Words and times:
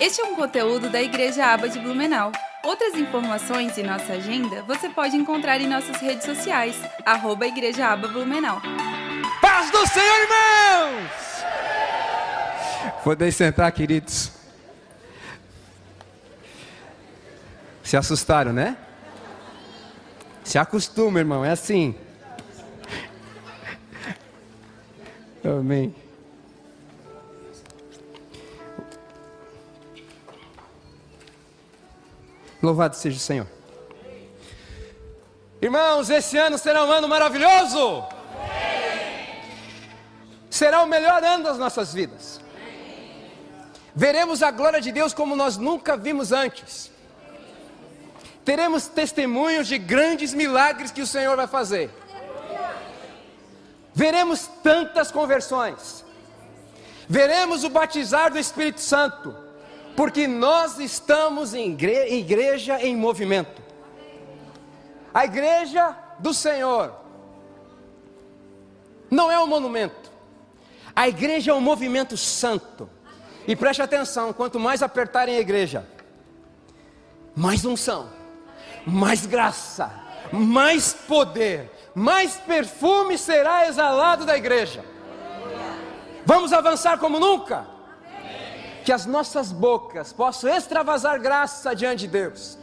Este 0.00 0.20
é 0.20 0.24
um 0.24 0.34
conteúdo 0.34 0.90
da 0.90 1.00
Igreja 1.00 1.46
Aba 1.46 1.68
de 1.68 1.78
Blumenau. 1.78 2.32
Outras 2.64 2.94
informações 2.94 3.76
e 3.78 3.82
nossa 3.82 4.14
agenda 4.14 4.62
você 4.62 4.88
pode 4.88 5.16
encontrar 5.16 5.60
em 5.60 5.68
nossas 5.68 5.96
redes 5.98 6.24
sociais, 6.24 6.76
arroba 7.04 7.46
Igreja 7.46 7.86
Aba 7.88 8.08
Blumenau. 8.08 8.60
Paz 9.40 9.70
do 9.70 9.86
Senhor, 9.86 10.20
irmãos! 10.22 11.10
Podem 13.04 13.30
sentar, 13.30 13.70
queridos. 13.70 14.32
Se 17.82 17.96
assustaram, 17.96 18.52
né? 18.52 18.76
Se 20.42 20.58
acostuma, 20.58 21.20
irmão, 21.20 21.44
é 21.44 21.50
assim. 21.50 21.94
Amém. 25.44 25.94
Louvado 32.64 32.96
seja 32.96 33.18
o 33.18 33.20
Senhor. 33.20 33.46
Irmãos, 35.60 36.08
esse 36.08 36.38
ano 36.38 36.56
será 36.56 36.82
um 36.82 36.90
ano 36.90 37.06
maravilhoso. 37.06 38.04
Será 40.48 40.82
o 40.82 40.86
melhor 40.86 41.22
ano 41.22 41.44
das 41.44 41.58
nossas 41.58 41.92
vidas. 41.92 42.40
Veremos 43.94 44.42
a 44.42 44.50
glória 44.50 44.80
de 44.80 44.90
Deus 44.90 45.12
como 45.12 45.36
nós 45.36 45.58
nunca 45.58 45.94
vimos 45.94 46.32
antes. 46.32 46.90
Teremos 48.46 48.86
testemunhos 48.88 49.66
de 49.66 49.76
grandes 49.76 50.32
milagres 50.32 50.90
que 50.90 51.02
o 51.02 51.06
Senhor 51.06 51.36
vai 51.36 51.46
fazer. 51.46 51.90
Veremos 53.94 54.48
tantas 54.62 55.10
conversões. 55.10 56.02
Veremos 57.06 57.62
o 57.62 57.68
batizar 57.68 58.32
do 58.32 58.38
Espírito 58.38 58.80
Santo 58.80 59.43
porque 59.96 60.26
nós 60.26 60.78
estamos 60.78 61.54
em 61.54 61.70
igreja 61.72 62.80
em 62.80 62.96
movimento. 62.96 63.62
A 65.12 65.24
igreja 65.24 65.96
do 66.18 66.34
Senhor 66.34 66.92
não 69.10 69.30
é 69.30 69.38
um 69.38 69.46
monumento, 69.46 70.10
a 70.94 71.08
igreja 71.08 71.52
é 71.52 71.54
um 71.54 71.60
movimento 71.60 72.16
santo. 72.16 72.90
E 73.46 73.54
preste 73.54 73.82
atenção: 73.82 74.32
quanto 74.32 74.58
mais 74.58 74.82
apertarem 74.82 75.36
a 75.36 75.40
igreja, 75.40 75.86
mais 77.36 77.64
unção, 77.64 78.10
mais 78.84 79.26
graça, 79.26 79.92
mais 80.32 80.92
poder, 80.92 81.70
mais 81.94 82.36
perfume 82.36 83.16
será 83.16 83.68
exalado 83.68 84.24
da 84.24 84.36
igreja. 84.36 84.84
Vamos 86.26 86.52
avançar 86.52 86.98
como 86.98 87.20
nunca 87.20 87.73
que 88.84 88.92
as 88.92 89.06
nossas 89.06 89.50
bocas 89.50 90.12
possam 90.12 90.54
extravasar 90.54 91.18
graça 91.18 91.74
diante 91.74 92.00
de 92.00 92.08
Deus, 92.08 92.58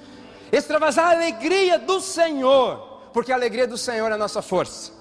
extravasar 0.51 1.07
a 1.07 1.11
alegria 1.11 1.79
do 1.79 1.99
Senhor, 1.99 3.09
porque 3.11 3.31
a 3.31 3.35
alegria 3.35 3.65
do 3.65 3.77
Senhor 3.77 4.11
é 4.11 4.13
a 4.13 4.17
nossa 4.17 4.41
força. 4.41 4.91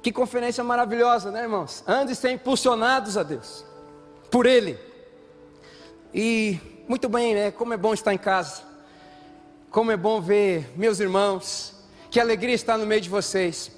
Que 0.00 0.10
conferência 0.10 0.64
maravilhosa, 0.64 1.30
né, 1.30 1.42
irmãos? 1.42 1.84
Ande 1.86 2.14
ser 2.14 2.30
impulsionados 2.30 3.18
a 3.18 3.22
Deus, 3.22 3.64
por 4.30 4.46
Ele. 4.46 4.78
E 6.14 6.58
muito 6.88 7.06
bem, 7.06 7.34
né? 7.34 7.50
Como 7.50 7.74
é 7.74 7.76
bom 7.76 7.92
estar 7.92 8.14
em 8.14 8.18
casa, 8.18 8.62
como 9.70 9.92
é 9.92 9.96
bom 9.96 10.22
ver 10.22 10.72
meus 10.74 11.00
irmãos, 11.00 11.74
que 12.10 12.18
alegria 12.18 12.54
estar 12.54 12.78
no 12.78 12.86
meio 12.86 13.02
de 13.02 13.10
vocês. 13.10 13.70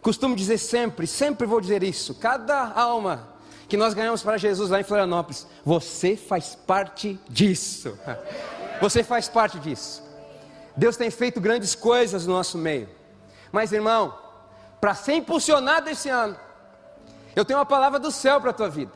Costumo 0.00 0.36
dizer 0.36 0.58
sempre, 0.58 1.08
sempre 1.08 1.44
vou 1.44 1.60
dizer 1.60 1.82
isso: 1.82 2.14
cada 2.14 2.70
alma 2.70 3.31
que 3.68 3.76
nós 3.76 3.94
ganhamos 3.94 4.22
para 4.22 4.36
Jesus 4.36 4.70
lá 4.70 4.80
em 4.80 4.84
Florianópolis. 4.84 5.46
Você 5.64 6.16
faz 6.16 6.54
parte 6.54 7.18
disso. 7.28 7.98
Você 8.80 9.04
faz 9.04 9.28
parte 9.28 9.58
disso. 9.58 10.02
Deus 10.76 10.96
tem 10.96 11.10
feito 11.10 11.40
grandes 11.40 11.74
coisas 11.74 12.26
no 12.26 12.34
nosso 12.34 12.58
meio. 12.58 12.88
Mas, 13.52 13.72
irmão, 13.72 14.18
para 14.80 14.94
ser 14.94 15.14
impulsionado 15.14 15.88
esse 15.88 16.08
ano, 16.08 16.36
eu 17.36 17.44
tenho 17.44 17.58
uma 17.58 17.66
palavra 17.66 17.98
do 17.98 18.10
céu 18.10 18.40
para 18.40 18.50
a 18.50 18.54
tua 18.54 18.68
vida. 18.68 18.92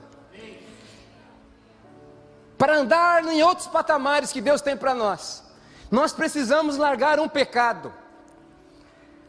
Para 2.58 2.78
andar 2.78 3.24
em 3.26 3.42
outros 3.42 3.66
patamares 3.66 4.32
que 4.32 4.41
Deus 4.41 4.60
tem 4.60 4.76
para 4.76 4.94
nós, 4.94 5.44
nós 5.91 6.12
precisamos 6.12 6.76
largar 6.76 7.20
um 7.20 7.28
pecado. 7.28 7.92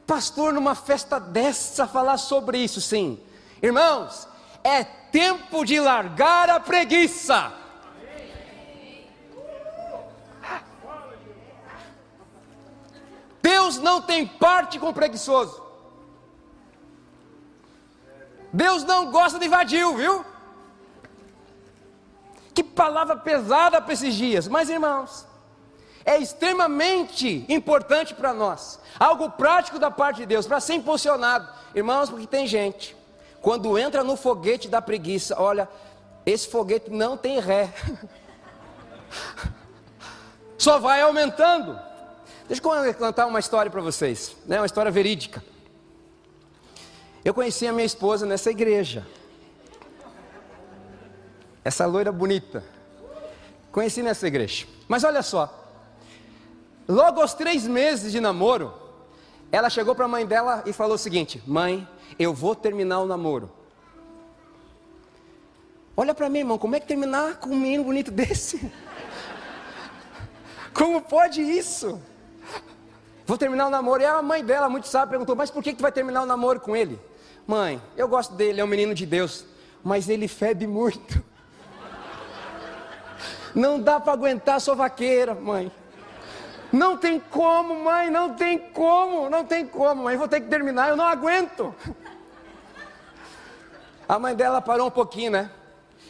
Pastor, 0.05 0.53
numa 0.53 0.73
festa 0.73 1.19
dessa, 1.19 1.85
falar 1.85 2.17
sobre 2.17 2.57
isso, 2.57 2.79
sim. 2.79 3.21
Irmãos, 3.61 4.27
é 4.67 4.83
tempo 4.83 5.63
de 5.63 5.79
largar 5.79 6.49
a 6.49 6.59
preguiça. 6.59 7.53
Deus 13.41 13.77
não 13.77 14.01
tem 14.01 14.27
parte 14.27 14.77
com 14.77 14.91
preguiçoso. 14.91 15.63
Deus 18.51 18.83
não 18.83 19.09
gosta 19.09 19.39
de 19.39 19.45
invadir, 19.45 19.87
viu? 19.95 20.25
Que 22.53 22.61
palavra 22.61 23.15
pesada 23.15 23.81
para 23.81 23.93
esses 23.93 24.15
dias. 24.15 24.49
Mas, 24.49 24.69
irmãos, 24.69 25.25
é 26.03 26.17
extremamente 26.17 27.45
importante 27.47 28.13
para 28.13 28.33
nós. 28.33 28.81
Algo 28.99 29.29
prático 29.29 29.79
da 29.79 29.89
parte 29.89 30.17
de 30.17 30.25
Deus, 30.25 30.45
para 30.45 30.59
ser 30.59 30.73
impulsionado. 30.73 31.47
Irmãos, 31.73 32.09
porque 32.09 32.27
tem 32.27 32.45
gente 32.45 32.96
quando 33.47 33.79
entra 33.79 34.03
no 34.03 34.17
foguete 34.17 34.67
da 34.67 34.81
preguiça, 34.81 35.39
olha, 35.39 35.69
esse 36.25 36.49
foguete 36.49 36.91
não 36.91 37.15
tem 37.15 37.39
ré. 37.39 37.73
Só 40.59 40.79
vai 40.79 41.01
aumentando. 41.01 41.79
Deixa 42.45 42.61
eu 42.61 42.93
contar 42.95 43.25
uma 43.25 43.39
história 43.39 43.71
para 43.71 43.79
vocês, 43.79 44.35
né? 44.45 44.59
uma 44.59 44.65
história 44.65 44.91
verídica. 44.91 45.41
Eu 47.23 47.33
conheci 47.33 47.65
a 47.65 47.71
minha 47.71 47.85
esposa 47.85 48.25
nessa 48.25 48.51
igreja. 48.51 49.07
Essa 51.63 51.85
loira 51.85 52.11
bonita. 52.11 52.65
Conheci 53.71 54.03
nessa 54.03 54.27
igreja. 54.27 54.67
Mas 54.89 55.05
olha 55.05 55.23
só. 55.23 55.71
Logo 56.85 57.21
aos 57.21 57.33
três 57.33 57.65
meses 57.65 58.11
de 58.11 58.19
namoro, 58.19 58.73
ela 59.53 59.69
chegou 59.69 59.95
para 59.95 60.03
a 60.03 60.09
mãe 60.09 60.25
dela 60.25 60.63
e 60.65 60.73
falou 60.73 60.95
o 60.95 60.97
seguinte: 60.97 61.41
Mãe, 61.47 61.87
eu 62.17 62.33
vou 62.33 62.55
terminar 62.55 62.99
o 62.99 63.05
namoro. 63.05 63.51
Olha 65.95 66.13
para 66.13 66.29
mim, 66.29 66.39
irmão, 66.39 66.57
como 66.57 66.75
é 66.75 66.79
que 66.79 66.87
terminar 66.87 67.37
com 67.37 67.49
um 67.49 67.59
menino 67.59 67.83
bonito 67.83 68.11
desse? 68.11 68.71
Como 70.73 71.01
pode 71.01 71.41
isso? 71.41 71.99
Vou 73.25 73.37
terminar 73.37 73.65
o 73.65 73.69
namoro. 73.71 74.03
E 74.03 74.05
a 74.05 74.21
mãe 74.21 74.45
dela, 74.45 74.69
muito 74.69 74.87
sábia, 74.87 75.09
perguntou: 75.09 75.35
Mas 75.35 75.49
por 75.49 75.63
que 75.63 75.73
tu 75.73 75.81
vai 75.81 75.91
terminar 75.91 76.21
o 76.21 76.25
namoro 76.25 76.59
com 76.59 76.75
ele? 76.75 76.99
Mãe, 77.47 77.81
eu 77.95 78.07
gosto 78.07 78.35
dele, 78.35 78.61
é 78.61 78.63
um 78.63 78.67
menino 78.67 78.93
de 78.93 79.05
Deus, 79.05 79.45
mas 79.83 80.07
ele 80.07 80.27
febe 80.27 80.67
muito. 80.67 81.23
Não 83.55 83.81
dá 83.81 83.99
para 83.99 84.13
aguentar 84.13 84.61
sua 84.61 84.75
vaqueira, 84.75 85.33
mãe. 85.33 85.71
Não 86.71 86.97
tem 86.97 87.19
como, 87.19 87.83
mãe, 87.83 88.09
não 88.09 88.33
tem 88.33 88.57
como, 88.57 89.29
não 89.29 89.45
tem 89.45 89.65
como, 89.65 90.03
mãe, 90.03 90.17
vou 90.17 90.27
ter 90.27 90.41
que 90.41 90.47
terminar, 90.47 90.89
eu 90.89 90.95
não 90.95 91.05
aguento. 91.05 91.73
A 94.07 94.19
mãe 94.19 94.35
dela 94.35 94.61
parou 94.61 94.87
um 94.87 94.91
pouquinho, 94.91 95.31
né? 95.31 95.51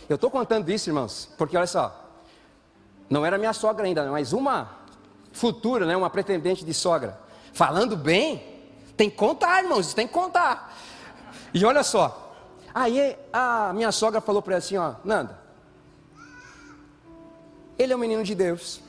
Eu 0.09 0.15
estou 0.15 0.31
contando 0.31 0.69
isso, 0.69 0.89
irmãos, 0.89 1.29
porque 1.37 1.57
olha 1.57 1.67
só, 1.67 2.07
não 3.09 3.25
era 3.25 3.37
minha 3.37 3.53
sogra 3.53 3.85
ainda, 3.85 4.09
mas 4.09 4.33
uma 4.33 4.77
futura, 5.31 5.85
né, 5.85 5.95
uma 5.95 6.09
pretendente 6.09 6.65
de 6.65 6.73
sogra, 6.73 7.19
falando 7.53 7.95
bem, 7.95 8.57
tem 8.95 9.09
que 9.09 9.15
contar, 9.15 9.63
irmãos, 9.63 9.93
tem 9.93 10.07
que 10.07 10.13
contar. 10.13 10.75
E 11.53 11.63
olha 11.65 11.83
só, 11.83 12.35
aí 12.73 13.17
a 13.31 13.71
minha 13.73 13.91
sogra 13.91 14.21
falou 14.21 14.41
para 14.41 14.53
ela 14.53 14.59
assim: 14.59 14.77
ó, 14.77 14.95
Nanda, 15.03 15.37
ele 17.77 17.93
é 17.93 17.95
um 17.95 17.99
menino 17.99 18.23
de 18.23 18.33
Deus, 18.33 18.81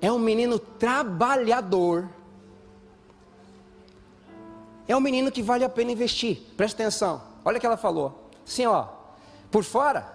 é 0.00 0.10
um 0.10 0.18
menino 0.18 0.58
trabalhador, 0.58 2.08
é 4.88 4.96
um 4.96 5.00
menino 5.00 5.30
que 5.30 5.42
vale 5.42 5.64
a 5.64 5.68
pena 5.68 5.92
investir, 5.92 6.38
presta 6.56 6.82
atenção. 6.82 7.22
Olha 7.44 7.58
o 7.58 7.60
que 7.60 7.66
ela 7.66 7.76
falou. 7.76 8.30
Assim, 8.46 8.66
ó, 8.66 8.88
por 9.50 9.62
fora, 9.62 10.12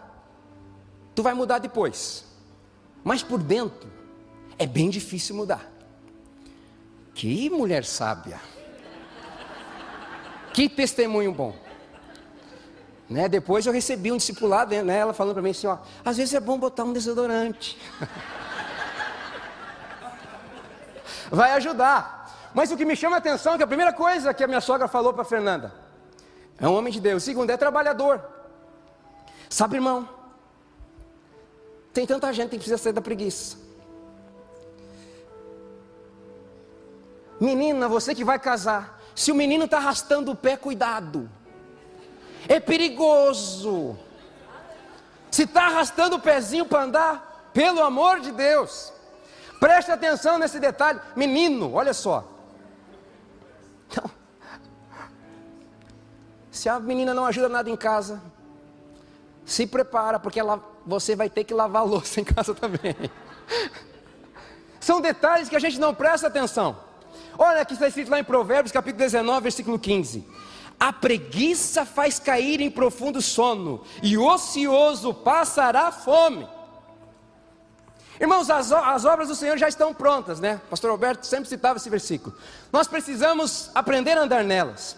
tu 1.14 1.24
vai 1.24 1.34
mudar 1.34 1.60
depois. 1.60 2.26
Mas 3.04 3.22
por 3.24 3.42
dentro, 3.42 3.90
é 4.58 4.66
bem 4.66 4.90
difícil 4.90 5.36
mudar. 5.36 5.72
Que 7.14 7.50
mulher 7.50 7.86
sábia. 7.86 8.40
Que 10.54 10.68
testemunho 10.68 11.32
bom. 11.32 11.56
Né? 13.10 13.30
Depois 13.30 13.66
eu 13.66 13.72
recebi 13.72 14.12
um 14.12 14.18
discipulado, 14.18 14.76
né? 14.84 14.98
ela 14.98 15.14
falando 15.14 15.34
para 15.34 15.44
mim 15.44 15.52
assim, 15.52 15.68
ó, 15.68 15.78
às 16.04 16.18
vezes 16.18 16.34
é 16.34 16.40
bom 16.40 16.58
botar 16.58 16.84
um 16.84 16.92
desodorante. 16.92 17.78
Vai 21.30 21.52
ajudar. 21.52 22.52
Mas 22.54 22.72
o 22.72 22.78
que 22.78 22.86
me 22.86 22.96
chama 22.96 23.18
a 23.18 23.20
atenção 23.20 23.54
é 23.54 23.58
que 23.58 23.64
a 23.64 23.68
primeira 23.68 23.92
coisa 23.92 24.34
que 24.34 24.44
a 24.44 24.48
minha 24.48 24.62
sogra 24.62 24.88
falou 24.88 25.14
para 25.14 25.26
Fernanda, 25.26 25.74
é 26.58 26.68
um 26.68 26.76
homem 26.76 26.92
de 26.92 27.02
Deus. 27.02 27.24
Segundo, 27.24 27.50
é 27.50 27.58
trabalhador. 27.58 28.22
Sabe, 29.50 29.76
irmão? 29.76 30.08
Tem 31.94 32.06
tanta 32.06 32.32
gente 32.34 32.52
que 32.52 32.58
precisa 32.58 32.78
sair 32.78 32.94
da 32.94 33.02
preguiça. 33.02 33.58
Menina, 37.40 37.88
você 37.90 38.16
que 38.16 38.24
vai 38.24 38.40
casar, 38.40 39.02
se 39.14 39.32
o 39.32 39.36
menino 39.36 39.66
está 39.66 39.78
arrastando 39.78 40.32
o 40.32 40.36
pé, 40.36 40.56
cuidado. 40.56 41.30
É 42.48 42.60
perigoso. 42.60 43.98
Se 45.30 45.44
está 45.44 45.66
arrastando 45.66 46.16
o 46.16 46.22
pezinho 46.22 46.66
para 46.66 46.84
andar, 46.84 47.50
pelo 47.54 47.82
amor 47.82 48.22
de 48.22 48.32
Deus, 48.32 48.94
preste 49.60 49.92
atenção 49.92 50.38
nesse 50.38 50.60
detalhe. 50.60 51.00
Menino, 51.16 51.74
olha 51.74 51.94
só. 51.94 52.24
Então, 53.88 54.10
se 56.52 56.70
a 56.70 56.80
menina 56.80 57.14
não 57.14 57.26
ajuda 57.26 57.50
nada 57.50 57.70
em 57.70 57.76
casa, 57.76 58.22
se 59.46 59.68
prepara, 59.68 60.20
porque 60.20 60.40
ela, 60.40 60.64
você 60.86 61.16
vai 61.16 61.30
ter 61.30 61.44
que 61.44 61.54
lavar 61.54 61.84
a 61.84 61.86
louça 61.86 62.20
em 62.22 62.24
casa 62.24 62.54
também. 62.54 62.96
São 64.80 65.02
detalhes 65.02 65.50
que 65.50 65.56
a 65.56 65.60
gente 65.60 65.80
não 65.80 65.94
presta 65.94 66.28
atenção. 66.28 66.78
Olha 67.38 67.66
que 67.66 67.74
está 67.74 67.88
escrito 67.88 68.10
lá 68.10 68.20
em 68.20 68.24
Provérbios, 68.24 68.72
capítulo 68.72 69.00
19, 69.00 69.42
versículo 69.42 69.78
15. 69.78 70.26
A 70.80 70.92
preguiça 70.92 71.86
faz 71.86 72.20
cair 72.20 72.62
em 72.62 72.70
profundo 72.70 73.22
sono, 73.22 73.82
e 74.02 74.18
ocioso 74.18 75.14
passará 75.14 75.92
fome. 75.92 76.48
Irmãos, 78.20 78.50
as, 78.50 78.72
as, 78.72 79.04
obras 79.04 79.28
do 79.28 79.36
Senhor 79.36 79.58
já 79.58 79.68
estão 79.68 79.94
prontas, 79.94 80.40
né? 80.40 80.62
Pastor 80.70 80.90
Alberto 80.90 81.26
sempre 81.26 81.50
citava 81.50 81.78
esse 81.78 81.90
versículo. 81.90 82.36
Nós 82.72 82.88
precisamos 82.88 83.70
aprender 83.76 84.18
a 84.18 84.22
andar 84.22 84.44
nelas. 84.44 84.96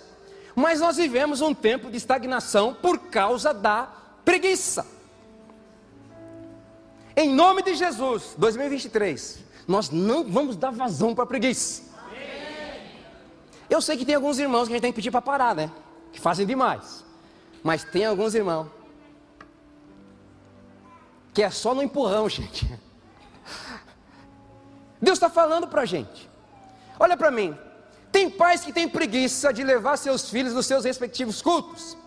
Mas 0.56 0.80
nós 0.80 0.98
vivemos 0.98 1.42
um 1.42 1.54
tempo 1.54 1.90
de 1.90 1.98
estagnação 1.98 2.74
por 2.74 2.98
causa 3.00 3.54
da 3.54 3.90
preguiça. 4.24 4.86
Em 7.16 7.34
nome 7.34 7.64
de 7.64 7.76
Jesus, 7.76 8.36
2023, 8.38 9.40
nós 9.68 9.90
não 9.90 10.24
vamos 10.24 10.56
dar 10.56 10.72
vazão 10.72 11.16
para 11.16 11.24
a 11.24 11.28
preguiça. 11.28 11.84
Eu 13.70 13.82
sei 13.82 13.98
que 13.98 14.06
tem 14.06 14.16
alguns 14.16 14.40
irmãos 14.40 14.68
que 14.68 14.74
a 14.74 14.76
gente 14.76 14.82
tem 14.82 14.92
que 14.92 14.96
pedir 14.96 15.12
para 15.12 15.22
parar, 15.22 15.56
né? 15.56 15.72
Que 16.14 16.22
fazem 16.22 16.46
demais. 16.46 17.04
Mas 17.64 17.84
tem 17.84 18.06
alguns 18.06 18.34
irmãos 18.34 18.68
que 21.34 21.44
é 21.44 21.50
só 21.50 21.76
no 21.76 21.84
empurrão, 21.84 22.30
gente. 22.30 22.68
Deus 25.02 25.18
está 25.18 25.30
falando 25.30 25.68
para 25.68 25.84
a 25.84 25.86
gente. 25.86 26.30
Olha 27.00 27.16
para 27.16 27.30
mim. 27.32 27.58
Tem 28.12 28.30
pais 28.30 28.64
que 28.64 28.74
têm 28.74 28.88
preguiça 28.88 29.54
de 29.54 29.64
levar 29.64 29.98
seus 29.98 30.30
filhos 30.30 30.54
nos 30.54 30.66
seus 30.66 30.86
respectivos 30.86 31.42
cultos. 31.42 31.98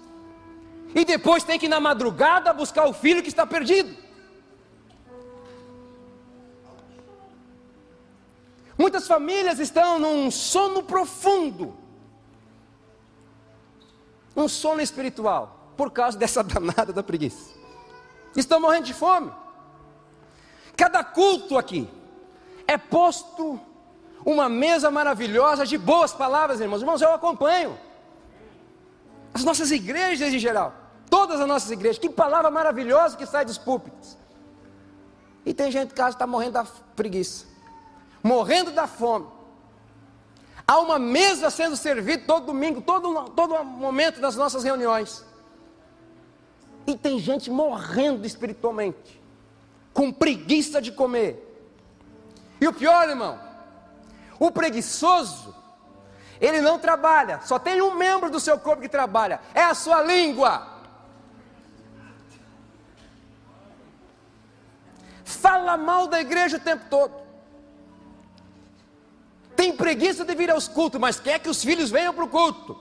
E 0.94 1.04
depois 1.04 1.44
tem 1.44 1.58
que 1.58 1.66
ir 1.66 1.68
na 1.68 1.78
madrugada 1.78 2.52
buscar 2.52 2.86
o 2.86 2.92
filho 2.92 3.22
que 3.22 3.28
está 3.28 3.46
perdido. 3.46 3.96
Muitas 8.76 9.06
famílias 9.06 9.60
estão 9.60 9.98
num 9.98 10.30
sono 10.30 10.82
profundo, 10.82 11.76
um 14.34 14.48
sono 14.48 14.80
espiritual, 14.80 15.74
por 15.76 15.90
causa 15.90 16.16
dessa 16.16 16.42
danada 16.42 16.92
da 16.92 17.02
preguiça. 17.02 17.54
Estão 18.34 18.58
morrendo 18.58 18.86
de 18.86 18.94
fome. 18.94 19.30
Cada 20.76 21.04
culto 21.04 21.58
aqui 21.58 21.88
é 22.72 22.78
posto 22.78 23.58
uma 24.24 24.48
mesa 24.48 24.90
maravilhosa 24.90 25.66
de 25.66 25.76
boas 25.76 26.12
palavras, 26.12 26.60
irmãos. 26.60 26.80
Irmãos, 26.82 27.02
eu 27.02 27.12
acompanho. 27.12 27.78
As 29.32 29.44
nossas 29.44 29.70
igrejas 29.70 30.32
em 30.32 30.38
geral, 30.38 30.74
todas 31.08 31.40
as 31.40 31.48
nossas 31.48 31.70
igrejas, 31.70 31.98
que 31.98 32.10
palavra 32.10 32.50
maravilhosa 32.50 33.16
que 33.16 33.26
sai 33.26 33.44
dos 33.44 33.58
púlpitos. 33.58 34.16
E 35.46 35.54
tem 35.54 35.70
gente 35.70 35.94
que 35.94 36.02
está 36.02 36.26
morrendo 36.26 36.52
da 36.52 36.66
preguiça 36.94 37.50
morrendo 38.22 38.70
da 38.70 38.86
fome. 38.86 39.26
Há 40.66 40.78
uma 40.78 40.98
mesa 40.98 41.50
sendo 41.50 41.76
servida 41.76 42.22
todo 42.26 42.46
domingo, 42.46 42.80
todo, 42.80 43.30
todo 43.30 43.64
momento 43.64 44.20
das 44.20 44.36
nossas 44.36 44.62
reuniões. 44.62 45.24
E 46.86 46.96
tem 46.96 47.18
gente 47.18 47.50
morrendo 47.50 48.26
espiritualmente, 48.26 49.20
com 49.92 50.12
preguiça 50.12 50.80
de 50.80 50.92
comer. 50.92 51.49
E 52.60 52.66
o 52.68 52.72
pior, 52.72 53.08
irmão, 53.08 53.38
o 54.38 54.50
preguiçoso, 54.50 55.54
ele 56.40 56.60
não 56.60 56.78
trabalha, 56.78 57.40
só 57.42 57.58
tem 57.58 57.80
um 57.80 57.94
membro 57.94 58.30
do 58.30 58.40
seu 58.40 58.58
corpo 58.58 58.82
que 58.82 58.88
trabalha, 58.88 59.40
é 59.54 59.62
a 59.62 59.74
sua 59.74 60.02
língua. 60.02 60.66
Fala 65.24 65.76
mal 65.76 66.06
da 66.06 66.20
igreja 66.20 66.56
o 66.56 66.60
tempo 66.60 66.84
todo 66.90 67.20
tem 69.60 69.76
preguiça 69.76 70.24
de 70.24 70.34
vir 70.34 70.50
aos 70.50 70.66
cultos, 70.66 70.98
mas 70.98 71.20
quer 71.20 71.38
que 71.38 71.50
os 71.50 71.62
filhos 71.62 71.90
venham 71.90 72.14
para 72.14 72.24
o 72.24 72.28
culto. 72.28 72.78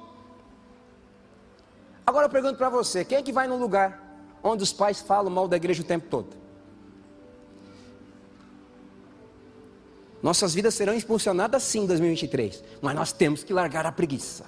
Agora 2.07 2.27
eu 2.27 2.29
pergunto 2.29 2.55
para 2.57 2.69
você: 2.69 3.03
quem 3.03 3.17
é 3.17 3.21
que 3.21 3.33
vai 3.33 3.49
num 3.49 3.57
lugar 3.57 4.01
onde 4.41 4.63
os 4.63 4.71
pais 4.71 5.01
falam 5.01 5.29
mal 5.29 5.45
da 5.45 5.57
igreja 5.57 5.81
o 5.81 5.85
tempo 5.85 6.07
todo? 6.09 6.37
Nossas 10.21 10.53
vidas 10.53 10.73
serão 10.73 10.93
impulsionadas 10.93 11.63
sim 11.63 11.83
em 11.83 11.85
2023, 11.85 12.63
mas 12.81 12.95
nós 12.95 13.11
temos 13.11 13.43
que 13.43 13.53
largar 13.53 13.85
a 13.85 13.91
preguiça. 13.91 14.45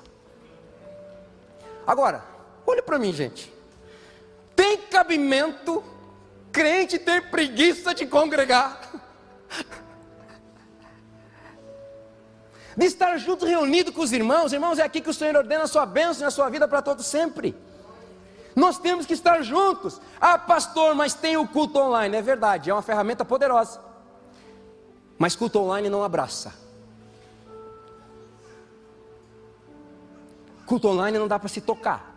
Agora, 1.87 2.23
olha 2.67 2.83
para 2.83 2.99
mim, 2.99 3.13
gente. 3.13 3.51
Tem 4.55 4.77
cabimento 4.77 5.83
crente 6.51 6.99
ter 6.99 7.29
preguiça 7.29 7.93
de 7.93 8.05
congregar? 8.05 8.91
de 12.75 12.85
estar 12.85 13.17
junto, 13.17 13.45
reunido 13.45 13.91
com 13.91 14.01
os 14.01 14.11
irmãos. 14.11 14.53
Irmãos, 14.53 14.79
é 14.79 14.83
aqui 14.83 15.01
que 15.01 15.09
o 15.09 15.13
Senhor 15.13 15.35
ordena 15.35 15.63
a 15.63 15.67
sua 15.67 15.85
bênção 15.85 16.23
e 16.23 16.27
a 16.27 16.31
sua 16.31 16.49
vida 16.49 16.67
para 16.67 16.81
todos 16.81 17.05
sempre. 17.05 17.55
Nós 18.55 18.77
temos 18.77 19.05
que 19.05 19.13
estar 19.13 19.41
juntos. 19.41 20.01
Ah, 20.19 20.37
pastor, 20.37 20.93
mas 20.95 21.13
tem 21.13 21.37
o 21.37 21.47
culto 21.47 21.79
online. 21.79 22.17
É 22.17 22.21
verdade, 22.21 22.69
é 22.69 22.73
uma 22.73 22.81
ferramenta 22.81 23.23
poderosa. 23.23 23.90
Mas 25.21 25.35
culto 25.35 25.59
online 25.59 25.87
não 25.87 26.03
abraça. 26.03 26.51
Culto 30.65 30.87
online 30.87 31.19
não 31.19 31.27
dá 31.27 31.37
para 31.37 31.47
se 31.47 31.61
tocar. 31.61 32.11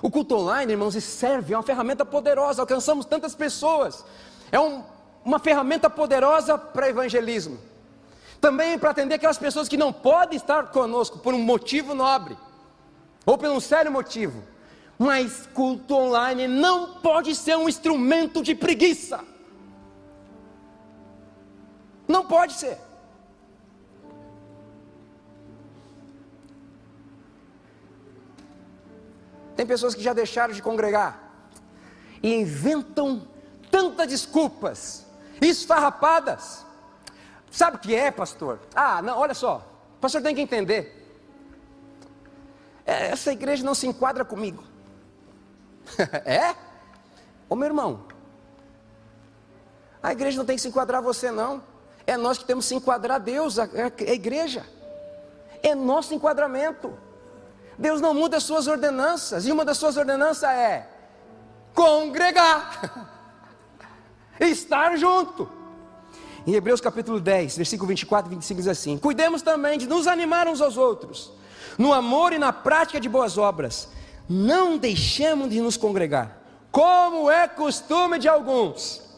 O 0.00 0.08
culto 0.08 0.36
online, 0.36 0.74
irmãos, 0.74 0.94
serve, 1.02 1.52
é 1.52 1.56
uma 1.56 1.64
ferramenta 1.64 2.04
poderosa. 2.04 2.62
Alcançamos 2.62 3.04
tantas 3.04 3.34
pessoas. 3.34 4.04
É 4.52 4.60
um, 4.60 4.84
uma 5.24 5.40
ferramenta 5.40 5.90
poderosa 5.90 6.56
para 6.56 6.88
evangelismo. 6.88 7.58
Também 8.40 8.78
para 8.78 8.90
atender 8.90 9.16
aquelas 9.16 9.36
pessoas 9.36 9.68
que 9.68 9.76
não 9.76 9.92
podem 9.92 10.36
estar 10.36 10.68
conosco 10.68 11.18
por 11.18 11.34
um 11.34 11.42
motivo 11.42 11.96
nobre, 11.96 12.38
ou 13.26 13.36
por 13.36 13.48
um 13.48 13.58
sério 13.58 13.90
motivo. 13.90 14.40
Mas 14.96 15.48
culto 15.52 15.96
online 15.96 16.46
não 16.46 17.00
pode 17.00 17.34
ser 17.34 17.56
um 17.56 17.68
instrumento 17.68 18.40
de 18.40 18.54
preguiça. 18.54 19.28
Não 22.14 22.22
pode 22.26 22.54
ser. 22.54 22.76
Tem 29.56 29.66
pessoas 29.66 29.94
que 29.94 30.02
já 30.02 30.12
deixaram 30.12 30.54
de 30.54 30.62
congregar 30.62 31.10
e 32.22 32.34
inventam 32.34 33.28
tantas 33.70 34.08
desculpas 34.08 35.06
esfarrapadas 35.40 36.64
Sabe 37.50 37.76
o 37.76 37.80
que 37.80 37.94
é, 37.94 38.10
pastor? 38.10 38.60
Ah, 38.74 39.02
não, 39.02 39.18
olha 39.18 39.34
só. 39.34 39.66
O 39.96 40.00
pastor 40.00 40.22
tem 40.22 40.34
que 40.34 40.40
entender. 40.40 40.96
É, 42.86 43.08
essa 43.08 43.32
igreja 43.32 43.64
não 43.64 43.74
se 43.74 43.88
enquadra 43.88 44.24
comigo. 44.24 44.62
é? 46.24 46.54
Ô 47.48 47.56
meu 47.56 47.66
irmão, 47.66 48.04
a 50.00 50.12
igreja 50.12 50.38
não 50.38 50.44
tem 50.44 50.54
que 50.54 50.62
se 50.62 50.68
enquadrar 50.68 51.02
você, 51.02 51.32
não. 51.32 51.60
É 52.10 52.16
nós 52.16 52.38
que 52.38 52.44
temos 52.44 52.68
que 52.68 52.74
enquadrar 52.74 53.20
Deus, 53.20 53.56
a, 53.56 53.62
a 53.64 54.12
igreja. 54.12 54.66
É 55.62 55.76
nosso 55.76 56.12
enquadramento. 56.12 56.92
Deus 57.78 58.00
não 58.00 58.12
muda 58.12 58.38
as 58.38 58.42
suas 58.42 58.66
ordenanças, 58.66 59.46
e 59.46 59.52
uma 59.52 59.64
das 59.64 59.78
suas 59.78 59.96
ordenanças 59.96 60.42
é 60.50 60.88
congregar, 61.72 63.06
estar 64.40 64.96
junto. 64.96 65.48
Em 66.44 66.52
Hebreus 66.52 66.80
capítulo 66.80 67.20
10, 67.20 67.56
versículo 67.56 67.86
24 67.86 68.28
e 68.28 68.34
25 68.34 68.60
diz 68.60 68.66
assim: 68.68 68.98
Cuidemos 68.98 69.40
também 69.40 69.78
de 69.78 69.86
nos 69.86 70.08
animar 70.08 70.48
uns 70.48 70.60
aos 70.60 70.76
outros, 70.76 71.32
no 71.78 71.92
amor 71.92 72.32
e 72.32 72.40
na 72.40 72.52
prática 72.52 72.98
de 72.98 73.08
boas 73.08 73.38
obras. 73.38 73.88
Não 74.28 74.76
deixemos 74.76 75.48
de 75.48 75.60
nos 75.60 75.76
congregar, 75.76 76.36
como 76.72 77.30
é 77.30 77.46
costume 77.46 78.18
de 78.18 78.26
alguns. 78.26 79.09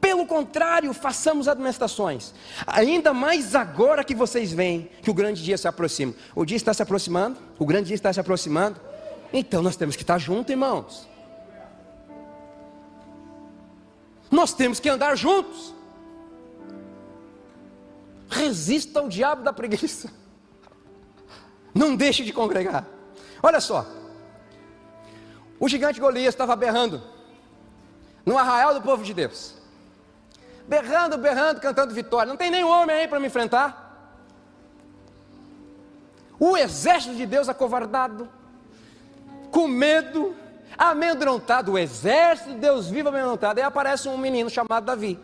Pelo 0.00 0.26
contrário, 0.26 0.92
façamos 0.94 1.46
administrações. 1.46 2.32
Ainda 2.66 3.12
mais 3.12 3.54
agora 3.54 4.02
que 4.02 4.14
vocês 4.14 4.50
veem 4.50 4.90
que 5.02 5.10
o 5.10 5.14
grande 5.14 5.42
dia 5.42 5.58
se 5.58 5.68
aproxima. 5.68 6.14
O 6.34 6.44
dia 6.44 6.56
está 6.56 6.72
se 6.72 6.82
aproximando, 6.82 7.36
o 7.58 7.66
grande 7.66 7.88
dia 7.88 7.94
está 7.94 8.12
se 8.12 8.18
aproximando. 8.18 8.80
Então 9.32 9.62
nós 9.62 9.76
temos 9.76 9.96
que 9.96 10.02
estar 10.02 10.18
juntos, 10.18 10.50
irmãos. 10.50 11.06
Nós 14.30 14.54
temos 14.54 14.80
que 14.80 14.88
andar 14.88 15.16
juntos. 15.16 15.74
Resista 18.30 19.00
ao 19.00 19.08
diabo 19.08 19.42
da 19.42 19.52
preguiça. 19.52 20.10
Não 21.74 21.94
deixe 21.94 22.24
de 22.24 22.32
congregar. 22.32 22.86
Olha 23.42 23.60
só. 23.60 23.86
O 25.58 25.68
gigante 25.68 26.00
Golias 26.00 26.32
estava 26.32 26.56
berrando 26.56 27.02
no 28.24 28.38
arraial 28.38 28.72
do 28.72 28.80
povo 28.80 29.04
de 29.04 29.12
Deus. 29.12 29.59
Berrando, 30.70 31.18
berrando, 31.18 31.60
cantando 31.60 31.92
vitória. 31.92 32.28
Não 32.28 32.36
tem 32.36 32.48
nenhum 32.48 32.70
homem 32.70 32.94
aí 32.94 33.08
para 33.08 33.18
me 33.18 33.26
enfrentar. 33.26 33.88
O 36.38 36.56
exército 36.56 37.16
de 37.16 37.26
Deus 37.26 37.48
acovardado, 37.48 38.28
com 39.50 39.66
medo, 39.66 40.32
amedrontado, 40.78 41.72
o 41.72 41.78
exército 41.78 42.50
de 42.50 42.58
Deus 42.58 42.88
vivo 42.88 43.08
amedrontado. 43.08 43.58
Aí 43.58 43.66
aparece 43.66 44.08
um 44.08 44.16
menino 44.16 44.48
chamado 44.48 44.84
Davi. 44.84 45.18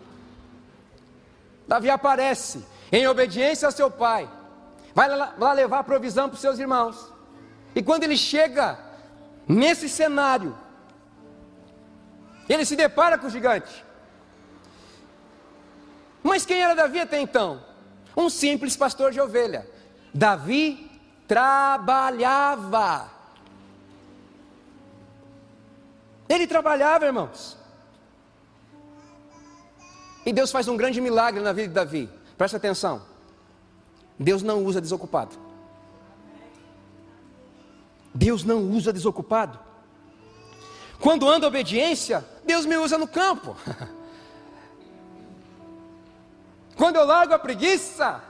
Davi 1.68 1.90
aparece 1.90 2.66
em 2.90 3.06
obediência 3.06 3.68
a 3.68 3.70
seu 3.70 3.88
pai, 3.88 4.28
vai 4.92 5.08
lá 5.08 5.52
levar 5.52 5.84
provisão 5.84 6.28
para 6.28 6.34
os 6.34 6.40
seus 6.40 6.58
irmãos. 6.58 7.12
E 7.72 7.84
quando 7.84 8.02
ele 8.02 8.16
chega 8.16 8.76
nesse 9.46 9.88
cenário, 9.88 10.58
ele 12.48 12.64
se 12.64 12.74
depara 12.74 13.16
com 13.16 13.28
o 13.28 13.30
gigante. 13.30 13.85
Mas 16.26 16.44
quem 16.44 16.60
era 16.60 16.74
Davi 16.74 16.98
até 16.98 17.20
então? 17.20 17.62
Um 18.16 18.28
simples 18.28 18.76
pastor 18.76 19.12
de 19.12 19.20
ovelha. 19.20 19.64
Davi 20.12 20.90
trabalhava. 21.28 23.08
Ele 26.28 26.48
trabalhava, 26.48 27.06
irmãos. 27.06 27.56
E 30.24 30.32
Deus 30.32 30.50
faz 30.50 30.66
um 30.66 30.76
grande 30.76 31.00
milagre 31.00 31.40
na 31.40 31.52
vida 31.52 31.68
de 31.68 31.74
Davi. 31.74 32.10
Presta 32.36 32.56
atenção. 32.56 33.02
Deus 34.18 34.42
não 34.42 34.64
usa 34.64 34.80
desocupado. 34.80 35.36
Deus 38.12 38.42
não 38.42 38.68
usa 38.70 38.92
desocupado. 38.92 39.60
Quando 40.98 41.28
anda 41.28 41.46
obediência, 41.46 42.26
Deus 42.44 42.66
me 42.66 42.76
usa 42.76 42.98
no 42.98 43.06
campo. 43.06 43.54
Quando 46.86 46.94
eu 46.94 47.04
largo 47.04 47.34
a 47.34 47.38
preguiça, 47.40 48.22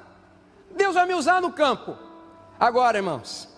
Deus 0.74 0.94
vai 0.94 1.04
me 1.04 1.12
usar 1.12 1.42
no 1.42 1.52
campo. 1.52 1.94
Agora, 2.58 2.96
irmãos, 2.96 3.50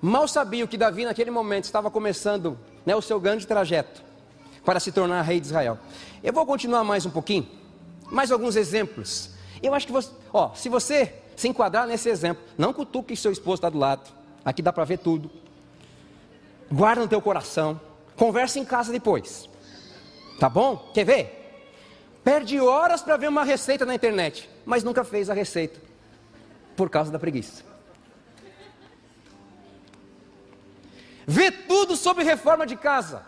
mal 0.00 0.28
sabia 0.28 0.64
que 0.64 0.78
Davi 0.78 1.04
naquele 1.04 1.28
momento 1.32 1.64
estava 1.64 1.90
começando 1.90 2.56
né, 2.86 2.94
o 2.94 3.02
seu 3.02 3.18
grande 3.18 3.48
trajeto 3.48 4.00
para 4.64 4.78
se 4.78 4.92
tornar 4.92 5.22
rei 5.22 5.40
de 5.40 5.46
Israel. 5.46 5.76
Eu 6.22 6.32
vou 6.32 6.46
continuar 6.46 6.84
mais 6.84 7.04
um 7.04 7.10
pouquinho, 7.10 7.48
mais 8.12 8.30
alguns 8.30 8.54
exemplos. 8.54 9.30
Eu 9.60 9.74
acho 9.74 9.88
que 9.88 9.92
você, 9.92 10.12
ó, 10.32 10.54
se 10.54 10.68
você 10.68 11.12
se 11.34 11.48
enquadrar 11.48 11.84
nesse 11.88 12.08
exemplo, 12.08 12.44
não 12.56 12.72
cutuque 12.72 13.16
seu 13.16 13.32
esposo 13.32 13.54
está 13.54 13.70
do 13.70 13.78
lado. 13.78 14.08
Aqui 14.44 14.62
dá 14.62 14.72
para 14.72 14.84
ver 14.84 14.98
tudo. 14.98 15.32
Guarda 16.70 17.02
no 17.02 17.08
teu 17.08 17.20
coração. 17.20 17.80
Conversa 18.14 18.60
em 18.60 18.64
casa 18.64 18.92
depois. 18.92 19.50
Tá 20.38 20.48
bom? 20.48 20.92
Quer 20.94 21.04
ver? 21.04 21.41
Perde 22.24 22.60
horas 22.60 23.02
para 23.02 23.16
ver 23.16 23.28
uma 23.28 23.44
receita 23.44 23.84
na 23.84 23.94
internet, 23.94 24.48
mas 24.64 24.84
nunca 24.84 25.02
fez 25.02 25.28
a 25.28 25.34
receita 25.34 25.80
por 26.76 26.88
causa 26.88 27.10
da 27.10 27.18
preguiça. 27.18 27.64
Vê 31.26 31.50
tudo 31.50 31.96
sobre 31.96 32.24
reforma 32.24 32.66
de 32.66 32.76
casa. 32.76 33.24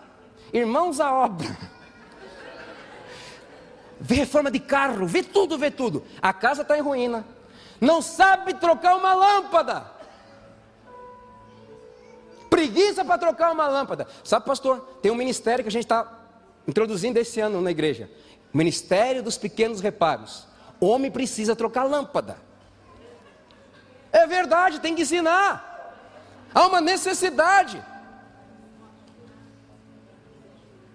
Irmãos 0.52 1.00
à 1.00 1.12
obra. 1.12 1.56
Vê 4.00 4.16
reforma 4.16 4.50
de 4.50 4.60
carro, 4.60 5.06
vê 5.06 5.22
tudo, 5.22 5.56
vê 5.56 5.70
tudo. 5.70 6.04
A 6.20 6.32
casa 6.32 6.62
está 6.62 6.76
em 6.76 6.82
ruína. 6.82 7.24
Não 7.80 8.02
sabe 8.02 8.54
trocar 8.54 8.96
uma 8.96 9.14
lâmpada. 9.14 9.86
Preguiça 12.50 13.04
para 13.04 13.18
trocar 13.18 13.52
uma 13.52 13.66
lâmpada. 13.66 14.06
Sabe, 14.22 14.46
pastor, 14.46 14.80
tem 15.02 15.10
um 15.10 15.16
ministério 15.16 15.64
que 15.64 15.68
a 15.68 15.72
gente 15.72 15.84
está 15.84 16.06
introduzindo 16.68 17.18
esse 17.18 17.40
ano 17.40 17.60
na 17.60 17.70
igreja. 17.70 18.08
Ministério 18.54 19.20
dos 19.20 19.36
Pequenos 19.36 19.80
Reparos. 19.80 20.46
Homem 20.80 21.10
precisa 21.10 21.56
trocar 21.56 21.82
lâmpada. 21.82 22.38
É 24.12 24.24
verdade, 24.28 24.78
tem 24.78 24.94
que 24.94 25.02
ensinar. 25.02 25.72
Há 26.54 26.68
uma 26.68 26.80
necessidade. 26.80 27.84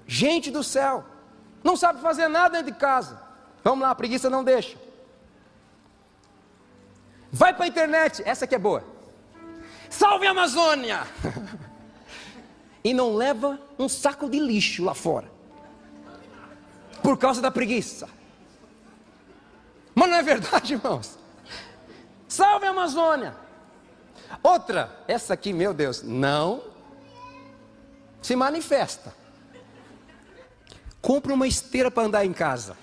Gente 0.08 0.50
do 0.50 0.64
céu, 0.64 1.04
não 1.62 1.76
sabe 1.76 2.02
fazer 2.02 2.30
nada 2.30 2.58
dentro 2.58 2.72
de 2.72 2.80
casa. 2.80 3.22
Vamos 3.62 3.82
lá, 3.82 3.92
a 3.92 3.96
preguiça 3.96 4.30
não 4.30 4.42
deixa. 4.42 4.78
Vai 7.30 7.54
para 7.54 7.66
a 7.66 7.68
internet, 7.68 8.24
essa 8.26 8.48
que 8.48 8.56
é 8.56 8.60
boa. 8.60 8.84
Salve 9.90 10.26
a 10.26 10.32
Amazônia! 10.32 11.06
e 12.84 12.94
não 12.94 13.14
leva 13.16 13.60
um 13.78 13.90
saco 13.90 14.30
de 14.30 14.40
lixo 14.40 14.84
lá 14.84 14.96
fora. 14.96 15.39
Por 17.10 17.18
causa 17.18 17.42
da 17.42 17.50
preguiça. 17.50 18.08
Mas 19.96 20.10
não 20.12 20.16
é 20.16 20.22
verdade, 20.22 20.74
irmãos? 20.78 21.18
Salve 22.28 22.68
a 22.68 22.70
Amazônia! 22.70 23.36
Outra, 24.44 24.96
essa 25.08 25.34
aqui, 25.34 25.52
meu 25.52 25.74
Deus, 25.74 26.04
não 26.04 26.64
se 28.22 28.36
manifesta. 28.36 29.12
Compra 31.02 31.34
uma 31.34 31.48
esteira 31.48 31.90
para 31.90 32.04
andar 32.04 32.24
em 32.24 32.32
casa. 32.32 32.78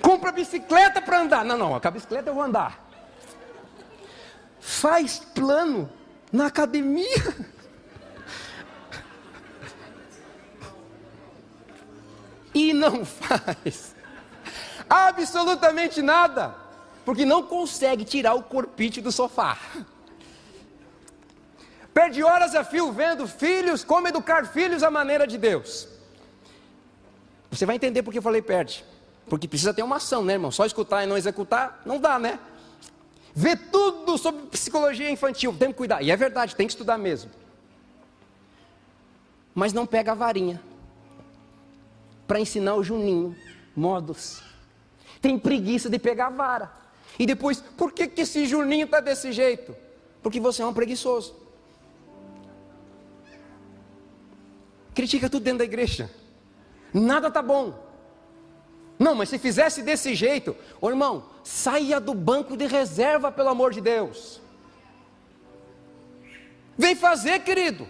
Compra 0.00 0.32
bicicleta 0.32 1.00
para 1.00 1.20
andar. 1.20 1.44
Não, 1.44 1.56
não, 1.56 1.78
com 1.78 1.86
a 1.86 1.90
bicicleta 1.92 2.28
eu 2.30 2.34
vou 2.34 2.42
andar. 2.42 2.90
Faz 4.58 5.20
plano 5.20 5.88
na 6.32 6.46
academia. 6.46 7.52
E 12.54 12.72
não 12.72 13.04
faz 13.06 13.94
absolutamente 14.88 16.02
nada, 16.02 16.54
porque 17.04 17.24
não 17.24 17.42
consegue 17.42 18.04
tirar 18.04 18.34
o 18.34 18.42
corpite 18.42 19.00
do 19.00 19.10
sofá. 19.10 19.58
Perde 21.94 22.22
horas 22.22 22.54
a 22.54 22.64
fio 22.64 22.92
vendo 22.92 23.26
filhos, 23.26 23.84
como 23.84 24.08
educar 24.08 24.46
filhos 24.46 24.82
à 24.82 24.90
maneira 24.90 25.26
de 25.26 25.38
Deus. 25.38 25.88
Você 27.50 27.66
vai 27.66 27.76
entender 27.76 28.02
porque 28.02 28.18
eu 28.18 28.22
falei 28.22 28.40
perde. 28.40 28.84
Porque 29.26 29.46
precisa 29.46 29.72
ter 29.72 29.82
uma 29.82 29.96
ação, 29.96 30.24
né, 30.24 30.34
irmão? 30.34 30.50
Só 30.50 30.64
escutar 30.66 31.04
e 31.04 31.06
não 31.06 31.16
executar, 31.16 31.80
não 31.84 31.98
dá, 31.98 32.18
né? 32.18 32.38
Vê 33.34 33.56
tudo 33.56 34.18
sobre 34.18 34.42
psicologia 34.46 35.10
infantil, 35.10 35.54
tem 35.58 35.68
que 35.68 35.74
cuidar. 35.74 36.02
E 36.02 36.10
é 36.10 36.16
verdade, 36.16 36.56
tem 36.56 36.66
que 36.66 36.72
estudar 36.72 36.98
mesmo. 36.98 37.30
Mas 39.54 39.72
não 39.72 39.86
pega 39.86 40.12
a 40.12 40.14
varinha 40.14 40.60
para 42.32 42.40
ensinar 42.40 42.76
o 42.76 42.82
Juninho 42.82 43.36
modos. 43.76 44.42
Tem 45.20 45.38
preguiça 45.38 45.90
de 45.90 45.98
pegar 45.98 46.28
a 46.28 46.30
vara. 46.30 46.72
E 47.18 47.26
depois, 47.26 47.60
por 47.60 47.92
que, 47.92 48.06
que 48.06 48.22
esse 48.22 48.46
Juninho 48.46 48.86
está 48.86 49.00
desse 49.00 49.32
jeito? 49.32 49.76
Porque 50.22 50.40
você 50.40 50.62
é 50.62 50.66
um 50.66 50.72
preguiçoso. 50.72 51.36
critica 54.94 55.28
tudo 55.28 55.42
dentro 55.42 55.58
da 55.58 55.64
igreja. 55.64 56.10
Nada 56.94 57.30
tá 57.30 57.42
bom. 57.42 57.78
Não, 58.98 59.14
mas 59.14 59.28
se 59.28 59.38
fizesse 59.38 59.82
desse 59.82 60.14
jeito, 60.14 60.56
ô 60.80 60.88
irmão, 60.88 61.26
saia 61.44 62.00
do 62.00 62.14
banco 62.14 62.56
de 62.56 62.66
reserva, 62.66 63.30
pelo 63.30 63.50
amor 63.50 63.74
de 63.74 63.82
Deus. 63.82 64.40
Vem 66.78 66.96
fazer, 66.96 67.40
querido. 67.40 67.86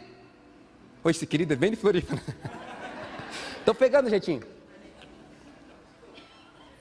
Oi, 1.05 1.13
esse 1.13 1.29
querido 1.29 1.53
é 1.53 1.57
bem 1.57 1.71
de 1.71 1.77
Floripa. 1.77 2.21
Estou 3.63 3.75
pegando 3.77 4.11
jeitinho. 4.11 4.43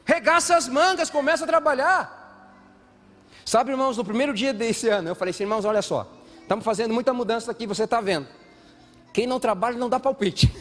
Regaça 0.04 0.58
as 0.58 0.68
mangas, 0.68 1.12
começa 1.12 1.44
a 1.44 1.48
trabalhar. 1.48 2.18
Sabe, 3.46 3.70
irmãos, 3.70 3.98
no 3.98 4.04
primeiro 4.04 4.34
dia 4.34 4.52
desse 4.52 4.90
ano, 4.90 5.10
eu 5.10 5.16
falei 5.16 5.30
assim, 5.30 5.44
irmãos, 5.44 5.64
olha 5.64 5.84
só, 5.84 6.12
estamos 6.42 6.66
fazendo 6.66 6.92
muita 6.92 7.14
mudança 7.14 7.52
aqui, 7.52 7.68
você 7.68 7.84
está 7.84 8.02
vendo. 8.02 8.28
Quem 9.14 9.28
não 9.28 9.40
trabalha 9.40 9.78
não 9.78 9.90
dá 9.90 10.00
palpite. 10.00 10.52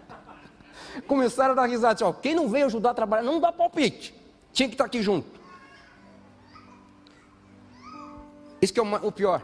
Começaram 1.08 1.52
a 1.52 1.54
dar 1.54 1.66
risada, 1.66 1.94
assim, 1.94 2.04
ó, 2.04 2.12
quem 2.12 2.34
não 2.34 2.48
veio 2.48 2.66
ajudar 2.66 2.90
a 2.90 2.94
trabalhar 2.94 3.22
não 3.22 3.40
dá 3.40 3.50
palpite. 3.50 4.14
Tinha 4.52 4.68
que 4.68 4.74
estar 4.74 4.84
aqui 4.84 5.02
junto. 5.02 5.28
Isso 8.60 8.72
que 8.72 8.80
é 8.80 8.82
o 8.82 9.12
pior. 9.12 9.42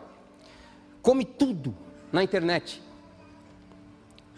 Come 1.00 1.24
tudo 1.24 1.74
na 2.12 2.22
internet. 2.22 2.82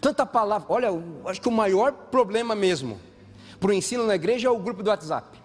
Tanta 0.07 0.25
palavra. 0.25 0.67
Olha, 0.69 0.87
acho 1.25 1.41
que 1.41 1.49
o 1.49 1.51
maior 1.51 1.91
problema 1.91 2.55
mesmo 2.55 2.97
para 3.59 3.71
o 3.71 3.73
ensino 3.73 4.05
na 4.05 4.15
igreja 4.15 4.47
é 4.47 4.49
o 4.49 4.57
grupo 4.57 4.81
do 4.81 4.89
WhatsApp. 4.89 5.37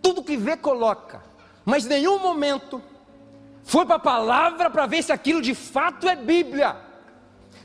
Tudo 0.00 0.22
que 0.22 0.36
vê, 0.36 0.56
coloca. 0.56 1.20
Mas 1.64 1.86
nenhum 1.86 2.20
momento 2.20 2.80
foi 3.64 3.84
para 3.84 3.96
a 3.96 3.98
palavra 3.98 4.70
para 4.70 4.86
ver 4.86 5.02
se 5.02 5.10
aquilo 5.10 5.42
de 5.42 5.56
fato 5.56 6.08
é 6.08 6.14
Bíblia. 6.14 6.76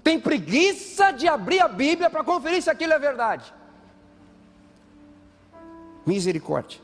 tem 0.04 0.20
preguiça 0.20 1.12
de 1.12 1.28
abrir 1.28 1.60
a 1.60 1.68
Bíblia 1.68 2.10
para 2.10 2.24
conferir 2.24 2.64
se 2.64 2.70
aquilo 2.72 2.94
é 2.94 2.98
verdade. 2.98 3.54
Misericórdia. 6.08 6.80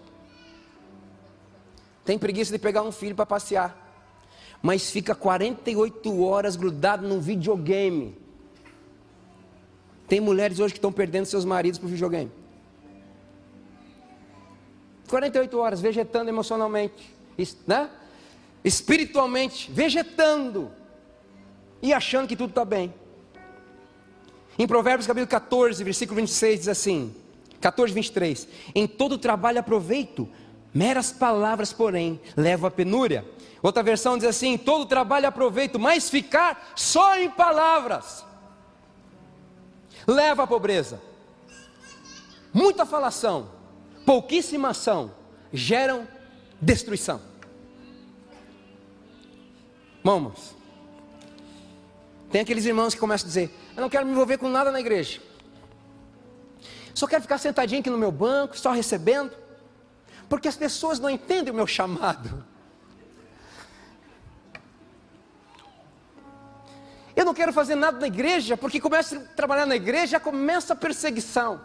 Tem 2.06 2.20
preguiça 2.20 2.52
de 2.52 2.60
pegar 2.60 2.84
um 2.84 2.92
filho 2.92 3.16
para 3.16 3.26
passear, 3.26 3.76
mas 4.64 4.90
fica 4.90 5.14
48 5.14 6.24
horas 6.24 6.56
grudado 6.56 7.06
num 7.06 7.20
videogame. 7.20 8.16
Tem 10.08 10.22
mulheres 10.22 10.58
hoje 10.58 10.74
que 10.74 10.78
estão 10.78 10.92
perdendo 10.92 11.26
seus 11.26 11.44
maridos 11.44 11.78
para 11.78 11.88
o 11.88 11.90
videogame. 11.90 12.32
48 15.10 15.60
horas 15.60 15.82
vegetando 15.82 16.30
emocionalmente, 16.30 17.14
né? 17.68 17.90
espiritualmente, 18.64 19.70
vegetando 19.70 20.72
e 21.82 21.94
achando 21.94 22.30
que 22.30 22.36
tudo 22.38 22.52
está 22.52 22.64
bem. 22.64 22.94
Em 24.58 24.66
Provérbios 24.66 25.06
capítulo 25.06 25.28
14, 25.28 25.84
versículo 25.84 26.16
26 26.22 26.60
diz 26.60 26.68
assim: 26.70 27.14
14, 27.60 27.94
23: 27.94 28.48
Em 28.74 28.88
todo 28.88 29.18
trabalho 29.18 29.60
aproveito, 29.60 30.30
meras 30.74 31.12
palavras, 31.12 31.74
porém, 31.74 32.22
levam 32.38 32.70
a 32.70 32.72
penúria. 32.72 33.26
Outra 33.64 33.82
versão 33.82 34.18
diz 34.18 34.28
assim: 34.28 34.58
todo 34.58 34.86
trabalho 34.86 35.26
aproveito, 35.26 35.80
mas 35.80 36.10
ficar 36.10 36.74
só 36.76 37.18
em 37.18 37.30
palavras 37.30 38.26
leva 40.06 40.44
à 40.44 40.48
pobreza. 40.48 41.02
Muita 42.54 42.86
falação, 42.86 43.50
pouquíssima 44.06 44.70
ação 44.70 45.12
geram 45.52 46.06
destruição. 46.60 47.22
Vamos. 50.04 50.54
Tem 52.30 52.42
aqueles 52.42 52.66
irmãos 52.66 52.94
que 52.94 53.00
começam 53.00 53.26
a 53.26 53.30
dizer: 53.30 53.50
Eu 53.78 53.82
não 53.82 53.90
quero 53.90 54.06
me 54.06 54.12
envolver 54.12 54.38
com 54.38 54.50
nada 54.50 54.72
na 54.72 54.82
igreja. 54.82 55.22
Só 56.94 57.08
quero 57.08 57.22
ficar 57.22 57.38
sentadinho 57.38 57.80
aqui 57.80 57.90
no 57.90 57.98
meu 57.98 58.12
banco, 58.12 58.60
só 58.60 58.72
recebendo. 58.72 59.32
Porque 60.28 60.50
as 60.50 60.58
pessoas 60.58 61.00
não 61.00 61.10
entendem 61.10 61.54
o 61.54 61.56
meu 61.56 61.66
chamado. 61.66 62.46
Eu 67.24 67.26
não 67.26 67.34
quero 67.34 67.54
fazer 67.54 67.76
nada 67.76 67.98
na 67.98 68.08
igreja, 68.08 68.58
porque 68.58 68.82
começa 68.82 69.16
a 69.16 69.20
trabalhar 69.34 69.66
na 69.66 69.78
igreja, 69.78 70.20
começa 70.20 70.74
a 70.74 70.76
perseguição. 70.76 71.62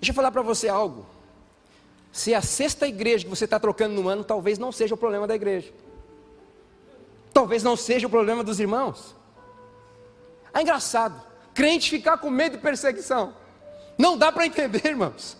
Deixa 0.00 0.10
eu 0.12 0.14
falar 0.14 0.30
para 0.30 0.40
você 0.40 0.70
algo. 0.70 1.04
Se 2.10 2.32
é 2.32 2.36
a 2.36 2.40
sexta 2.40 2.88
igreja 2.88 3.24
que 3.24 3.28
você 3.28 3.44
está 3.44 3.60
trocando 3.60 4.00
no 4.00 4.08
ano, 4.08 4.24
talvez 4.24 4.58
não 4.58 4.72
seja 4.72 4.94
o 4.94 4.96
problema 4.96 5.26
da 5.26 5.34
igreja. 5.34 5.70
Talvez 7.30 7.62
não 7.62 7.76
seja 7.76 8.06
o 8.06 8.10
problema 8.10 8.42
dos 8.42 8.58
irmãos. 8.58 9.14
É 10.54 10.62
engraçado. 10.62 11.22
Crente 11.52 11.90
ficar 11.90 12.16
com 12.16 12.30
medo 12.30 12.56
de 12.56 12.62
perseguição. 12.62 13.34
Não 13.98 14.16
dá 14.16 14.32
para 14.32 14.46
entender, 14.46 14.86
irmãos. 14.86 15.36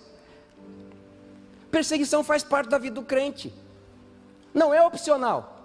Perseguição 1.70 2.22
faz 2.22 2.44
parte 2.44 2.68
da 2.68 2.76
vida 2.76 2.96
do 2.96 3.06
crente. 3.06 3.50
Não 4.52 4.74
é 4.74 4.82
opcional. 4.82 5.59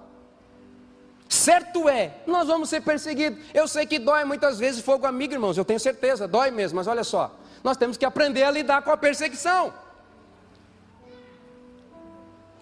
Certo 1.27 1.89
é, 1.89 2.17
nós 2.27 2.47
vamos 2.47 2.69
ser 2.69 2.81
perseguidos. 2.81 3.43
Eu 3.53 3.67
sei 3.67 3.85
que 3.85 3.97
dói 3.97 4.23
muitas 4.23 4.59
vezes 4.59 4.81
fogo 4.81 5.07
amigo, 5.07 5.33
irmãos, 5.33 5.57
eu 5.57 5.65
tenho 5.65 5.79
certeza, 5.79 6.27
dói 6.27 6.51
mesmo, 6.51 6.75
mas 6.75 6.87
olha 6.87 7.03
só, 7.03 7.35
nós 7.63 7.77
temos 7.77 7.97
que 7.97 8.05
aprender 8.05 8.43
a 8.43 8.51
lidar 8.51 8.83
com 8.83 8.91
a 8.91 8.97
perseguição. 8.97 9.73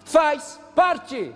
Faz 0.04 0.58
parte. 0.74 1.34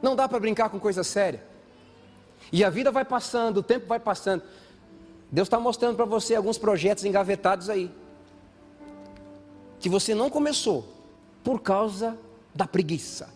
Não 0.00 0.14
dá 0.14 0.28
para 0.28 0.38
brincar 0.38 0.68
com 0.68 0.78
coisa 0.78 1.02
séria. 1.02 1.42
E 2.52 2.64
a 2.64 2.70
vida 2.70 2.90
vai 2.90 3.04
passando, 3.04 3.58
o 3.58 3.62
tempo 3.62 3.86
vai 3.86 3.98
passando. 3.98 4.42
Deus 5.30 5.46
está 5.46 5.58
mostrando 5.58 5.96
para 5.96 6.04
você 6.04 6.34
alguns 6.34 6.56
projetos 6.56 7.04
engavetados 7.04 7.68
aí. 7.68 7.90
Que 9.80 9.88
você 9.88 10.14
não 10.14 10.30
começou 10.30 10.97
por 11.48 11.62
causa 11.62 12.18
da 12.54 12.66
preguiça. 12.66 13.32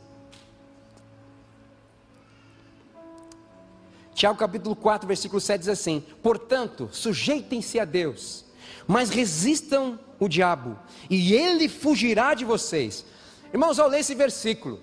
Tiago 4.15 4.39
capítulo 4.39 4.77
4, 4.77 5.09
versículo 5.09 5.41
7 5.41 5.61
diz 5.61 5.69
assim: 5.71 6.05
Portanto, 6.23 6.91
sujeitem-se 6.93 7.81
a 7.81 7.87
Deus, 7.87 8.45
mas 8.87 9.09
resistam 9.09 9.99
o 10.21 10.29
diabo, 10.29 10.79
e 11.09 11.33
ele 11.33 11.71
fugirá 11.71 12.35
de 12.35 12.45
vocês. 12.45 13.03
Irmãos, 13.51 13.79
ao 13.79 13.89
ler 13.89 14.01
esse 14.01 14.15
versículo, 14.15 14.79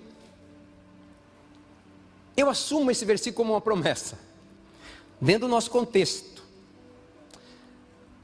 eu 2.36 2.50
assumo 2.50 2.90
esse 2.90 3.04
versículo 3.04 3.36
como 3.36 3.52
uma 3.52 3.60
promessa, 3.60 4.18
dentro 5.20 5.46
do 5.46 5.52
nosso 5.52 5.70
contexto. 5.70 6.42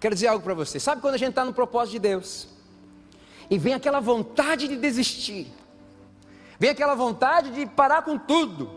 Quero 0.01 0.17
dizer 0.17 0.27
algo 0.27 0.43
para 0.43 0.55
você. 0.55 0.81
Sabe 0.81 1.01
quando 1.01 1.15
a 1.15 1.19
gente 1.19 1.31
está 1.31 1.45
no 1.45 1.55
propósito 1.55 1.93
de 1.93 1.99
Deus? 2.01 2.56
E 3.49 3.59
vem 3.59 3.75
aquela 3.75 4.01
vontade 4.01 4.67
de 4.67 4.77
desistir, 4.77 5.53
vem 6.59 6.71
aquela 6.71 6.95
vontade 6.95 7.51
de 7.51 7.67
parar 7.67 8.03
com 8.03 8.19
tudo. 8.19 8.71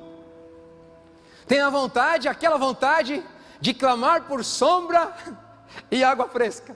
Tem 1.48 1.60
a 1.62 1.70
vontade, 1.70 2.28
aquela 2.28 2.58
vontade 2.58 3.24
de 3.60 3.74
clamar 3.74 4.24
por 4.24 4.46
sombra 4.46 5.16
e 5.90 6.04
água 6.04 6.28
fresca. 6.28 6.76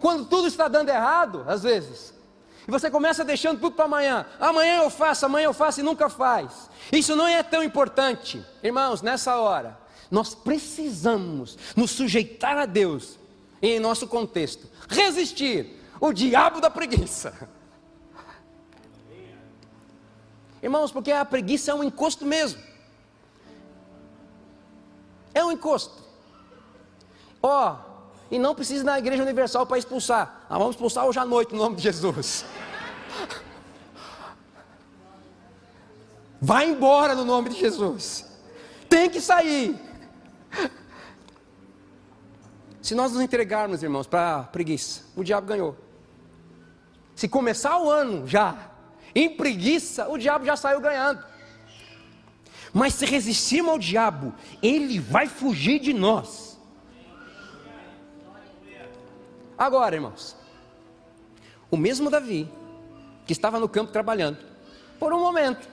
Quando 0.00 0.24
tudo 0.24 0.48
está 0.48 0.66
dando 0.66 0.88
errado, 0.88 1.44
às 1.46 1.62
vezes, 1.62 2.14
e 2.66 2.70
você 2.70 2.90
começa 2.90 3.24
deixando 3.24 3.60
tudo 3.60 3.74
para 3.74 3.84
amanhã. 3.84 4.24
Amanhã 4.38 4.82
eu 4.82 4.90
faço, 4.90 5.26
amanhã 5.26 5.46
eu 5.46 5.52
faço 5.52 5.80
e 5.80 5.82
nunca 5.82 6.08
faz. 6.08 6.70
Isso 6.92 7.16
não 7.16 7.26
é 7.26 7.42
tão 7.42 7.62
importante. 7.62 8.44
Irmãos, 8.62 9.02
nessa 9.02 9.36
hora, 9.36 9.76
nós 10.10 10.34
precisamos 10.34 11.58
nos 11.76 11.90
sujeitar 11.90 12.56
a 12.56 12.66
Deus 12.66 13.18
em 13.60 13.78
nosso 13.80 14.06
contexto. 14.06 14.69
Resistir 14.90 15.80
o 16.00 16.12
diabo 16.12 16.60
da 16.60 16.68
preguiça. 16.68 17.48
Irmãos, 20.62 20.92
porque 20.92 21.12
a 21.12 21.24
preguiça 21.24 21.70
é 21.70 21.74
um 21.74 21.82
encosto 21.82 22.26
mesmo. 22.26 22.60
É 25.32 25.44
um 25.44 25.52
encosto. 25.52 26.02
Ó, 27.42 27.72
oh, 27.72 27.90
e 28.30 28.38
não 28.38 28.54
precisa 28.54 28.82
ir 28.82 28.84
na 28.84 28.98
igreja 28.98 29.22
universal 29.22 29.64
para 29.64 29.78
expulsar. 29.78 30.44
Ah, 30.50 30.58
vamos 30.58 30.74
expulsar 30.74 31.06
hoje 31.06 31.18
à 31.18 31.24
noite, 31.24 31.52
no 31.52 31.58
nome 31.58 31.76
de 31.76 31.82
Jesus. 31.82 32.44
Vai 36.40 36.68
embora 36.68 37.14
no 37.14 37.24
nome 37.24 37.50
de 37.50 37.58
Jesus. 37.58 38.26
Tem 38.88 39.08
que 39.08 39.20
sair. 39.20 39.78
Se 42.82 42.94
nós 42.94 43.12
nos 43.12 43.20
entregarmos, 43.20 43.82
irmãos, 43.82 44.06
para 44.06 44.44
preguiça, 44.44 45.04
o 45.14 45.22
diabo 45.22 45.46
ganhou. 45.46 45.76
Se 47.14 47.28
começar 47.28 47.78
o 47.78 47.90
ano 47.90 48.26
já 48.26 48.70
em 49.14 49.36
preguiça, 49.36 50.08
o 50.08 50.16
diabo 50.16 50.44
já 50.44 50.56
saiu 50.56 50.80
ganhando. 50.80 51.22
Mas 52.72 52.94
se 52.94 53.04
resistirmos 53.04 53.72
ao 53.72 53.78
diabo, 53.78 54.32
ele 54.62 54.98
vai 54.98 55.26
fugir 55.26 55.80
de 55.80 55.92
nós. 55.92 56.58
Agora, 59.58 59.94
irmãos, 59.94 60.36
o 61.70 61.76
mesmo 61.76 62.08
Davi, 62.08 62.50
que 63.26 63.32
estava 63.32 63.60
no 63.60 63.68
campo 63.68 63.92
trabalhando, 63.92 64.38
por 64.98 65.12
um 65.12 65.20
momento, 65.20 65.68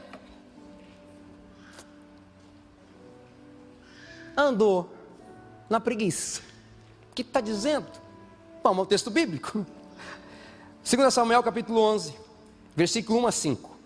andou 4.36 4.91
na 5.70 5.80
preguiça. 5.80 6.46
Que 7.17 7.23
está 7.23 7.41
dizendo? 7.41 7.88
Vamos 8.62 8.77
ao 8.77 8.86
texto 8.86 9.10
bíblico. 9.10 9.65
2 10.88 11.12
Samuel 11.12 11.41
capítulo 11.41 11.82
11, 11.82 12.13
versículo 12.75 13.17
1 13.21 13.25
a 13.25 13.32
5. 13.32 13.77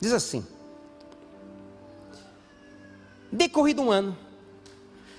Diz 0.00 0.14
assim: 0.14 0.46
Decorrido 3.30 3.82
um 3.82 3.90
ano, 3.90 4.16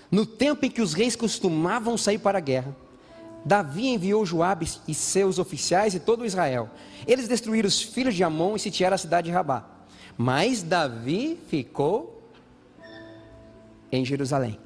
no 0.09 0.25
tempo 0.25 0.65
em 0.65 0.71
que 0.71 0.81
os 0.81 0.95
reis 0.95 1.15
costumavam 1.15 1.99
sair 1.99 2.17
para 2.17 2.39
a 2.39 2.41
guerra, 2.41 2.75
Davi 3.45 3.89
enviou 3.89 4.25
Joabe 4.25 4.67
e 4.87 4.95
seus 4.95 5.37
oficiais 5.37 5.93
e 5.93 5.99
todo 5.99 6.25
Israel. 6.25 6.67
Eles 7.05 7.27
destruíram 7.27 7.67
os 7.67 7.79
filhos 7.79 8.15
de 8.15 8.23
Amon 8.23 8.55
e 8.55 8.59
sitiaram 8.59 8.95
a 8.95 8.97
cidade 8.97 9.25
de 9.25 9.31
Rabá. 9.31 9.67
Mas 10.17 10.63
Davi 10.63 11.39
ficou 11.47 12.16
em 13.91 14.03
Jerusalém. 14.05 14.59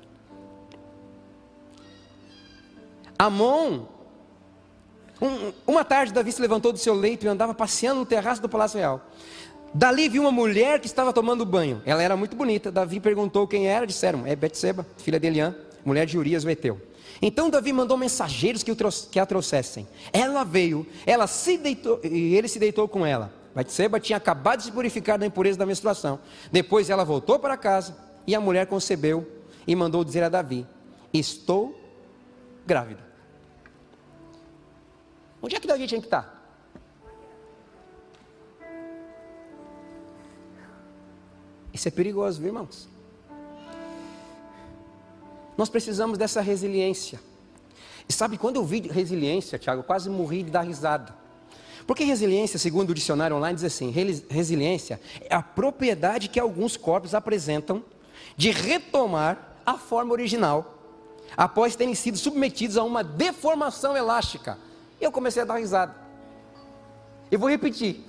Amon, 3.18 3.86
um, 5.22 5.54
uma 5.68 5.86
tarde 5.86 6.12
Davi 6.12 6.32
se 6.32 6.42
levantou 6.42 6.72
do 6.72 6.80
seu 6.80 6.96
leito 6.96 7.26
e 7.26 7.30
andava 7.30 7.54
passeando 7.54 8.00
no 8.00 8.06
terraço 8.06 8.42
do 8.42 8.50
palácio 8.50 8.80
real. 8.80 9.06
Dali 9.74 10.10
viu 10.10 10.24
uma 10.24 10.32
mulher 10.32 10.80
que 10.80 10.88
estava 10.88 11.14
tomando 11.14 11.46
banho. 11.46 11.82
Ela 11.86 12.02
era 12.02 12.18
muito 12.18 12.36
bonita. 12.36 12.72
Davi 12.72 13.00
perguntou 13.00 13.48
quem 13.48 13.68
era. 13.68 13.86
Disseram: 13.86 14.26
É 14.26 14.36
Betseba, 14.36 14.86
filha 14.98 15.20
de 15.20 15.28
Eliã, 15.28 15.56
mulher 15.86 16.06
de 16.06 16.18
Urias 16.18 16.44
o 16.44 16.50
Eteu. 16.50 16.82
Então 17.22 17.50
Davi 17.50 17.72
mandou 17.72 17.96
mensageiros 17.96 18.64
que, 18.64 18.76
que, 19.12 19.20
a 19.20 19.26
trouxessem. 19.26 19.88
Ela 20.12 20.44
veio, 20.44 20.86
ela 21.06 21.28
se 21.28 21.58
deitou, 21.58 22.00
e 22.04 22.36
ele 22.36 22.48
se 22.48 22.58
deitou 22.58 22.88
com 22.88 23.06
ela. 23.06 23.32
Batseba 23.54 24.00
tinha 24.00 24.18
acabado 24.18 24.60
de 24.60 24.66
se 24.66 24.72
purificar 24.72 25.20
da 25.20 25.26
impureza 25.26 25.60
da 25.60 25.66
menstruação. 25.66 26.20
Depois 26.52 26.90
ela 26.90 27.04
voltou 27.04 27.38
para 27.38 27.56
casa 27.56 27.96
e 28.26 28.36
a 28.36 28.42
mulher 28.42 28.68
concebeu 28.68 29.30
e 29.66 29.76
mandou 29.76 30.04
dizer 30.04 30.24
a 30.24 30.30
Davi: 30.30 30.66
Estou 31.14 31.80
grávida. 32.66 33.02
Onde 35.42 35.56
é 35.56 35.60
que 35.60 35.68
Davi 35.68 35.88
tinha 35.88 36.00
que 36.00 36.08
estar? 36.08 36.40
Isso 41.74 41.88
é 41.88 41.92
perigoso, 41.92 42.40
viu, 42.40 42.50
irmãos? 42.50 42.88
Nós 45.58 45.70
precisamos 45.70 46.18
dessa 46.18 46.42
resiliência. 46.42 47.20
E 48.08 48.14
sabe, 48.14 48.38
quando 48.38 48.58
eu 48.58 48.66
vi 48.66 48.82
resiliência, 48.82 49.58
Tiago, 49.58 49.84
quase 49.84 50.10
morri 50.10 50.44
de 50.44 50.52
dar 50.52 50.62
risada. 50.62 51.16
Porque 51.88 52.04
resiliência, 52.04 52.60
segundo 52.60 52.92
o 52.92 52.94
dicionário 52.94 53.36
online, 53.36 53.56
diz 53.56 53.64
assim: 53.64 53.90
resiliência 54.30 55.00
é 55.22 55.36
a 55.36 55.42
propriedade 55.42 56.30
que 56.30 56.40
alguns 56.40 56.78
corpos 56.78 57.16
apresentam 57.16 57.84
de 58.36 58.52
retomar 58.52 59.56
a 59.66 59.78
forma 59.78 60.12
original 60.12 60.78
após 61.36 61.76
terem 61.76 61.96
sido 61.96 62.18
submetidos 62.18 62.78
a 62.78 62.84
uma 62.84 63.04
deformação 63.04 63.96
elástica. 63.96 64.58
Eu 65.00 65.12
comecei 65.12 65.42
a 65.42 65.46
dar 65.46 65.56
risada. 65.56 65.96
Eu 67.30 67.40
vou 67.40 67.50
repetir. 67.50 68.04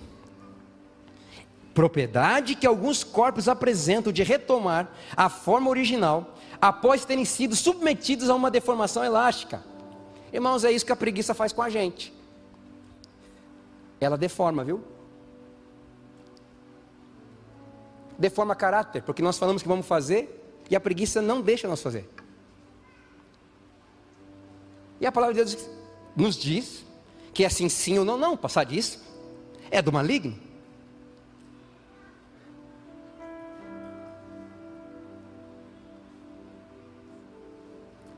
Propriedade 1.72 2.54
que 2.54 2.66
alguns 2.66 3.02
corpos 3.02 3.48
apresentam 3.48 4.12
de 4.12 4.22
retomar 4.22 4.90
a 5.16 5.28
forma 5.28 5.70
original 5.70 6.34
após 6.60 7.04
terem 7.04 7.24
sido 7.24 7.56
submetidos 7.56 8.28
a 8.28 8.34
uma 8.34 8.50
deformação 8.50 9.04
elástica. 9.04 9.62
Irmãos, 10.32 10.64
é 10.64 10.72
isso 10.72 10.84
que 10.84 10.92
a 10.92 10.96
preguiça 10.96 11.34
faz 11.34 11.52
com 11.52 11.62
a 11.62 11.70
gente. 11.70 12.12
Ela 14.00 14.16
deforma, 14.16 14.64
viu? 14.64 14.82
Deforma 18.22 18.54
caráter, 18.54 19.02
porque 19.02 19.20
nós 19.20 19.36
falamos 19.36 19.62
que 19.62 19.68
vamos 19.68 19.84
fazer 19.84 20.62
e 20.70 20.76
a 20.76 20.80
preguiça 20.80 21.20
não 21.20 21.40
deixa 21.40 21.66
nós 21.66 21.82
fazer. 21.82 22.08
E 25.00 25.04
a 25.04 25.10
palavra 25.10 25.34
de 25.34 25.44
Deus 25.44 25.68
nos 26.14 26.36
diz 26.36 26.84
que 27.34 27.42
é 27.42 27.48
assim 27.48 27.68
sim 27.68 27.98
ou 27.98 28.04
não, 28.04 28.16
não, 28.16 28.36
passar 28.36 28.62
disso 28.62 29.02
é 29.72 29.82
do 29.82 29.90
maligno. 29.90 30.38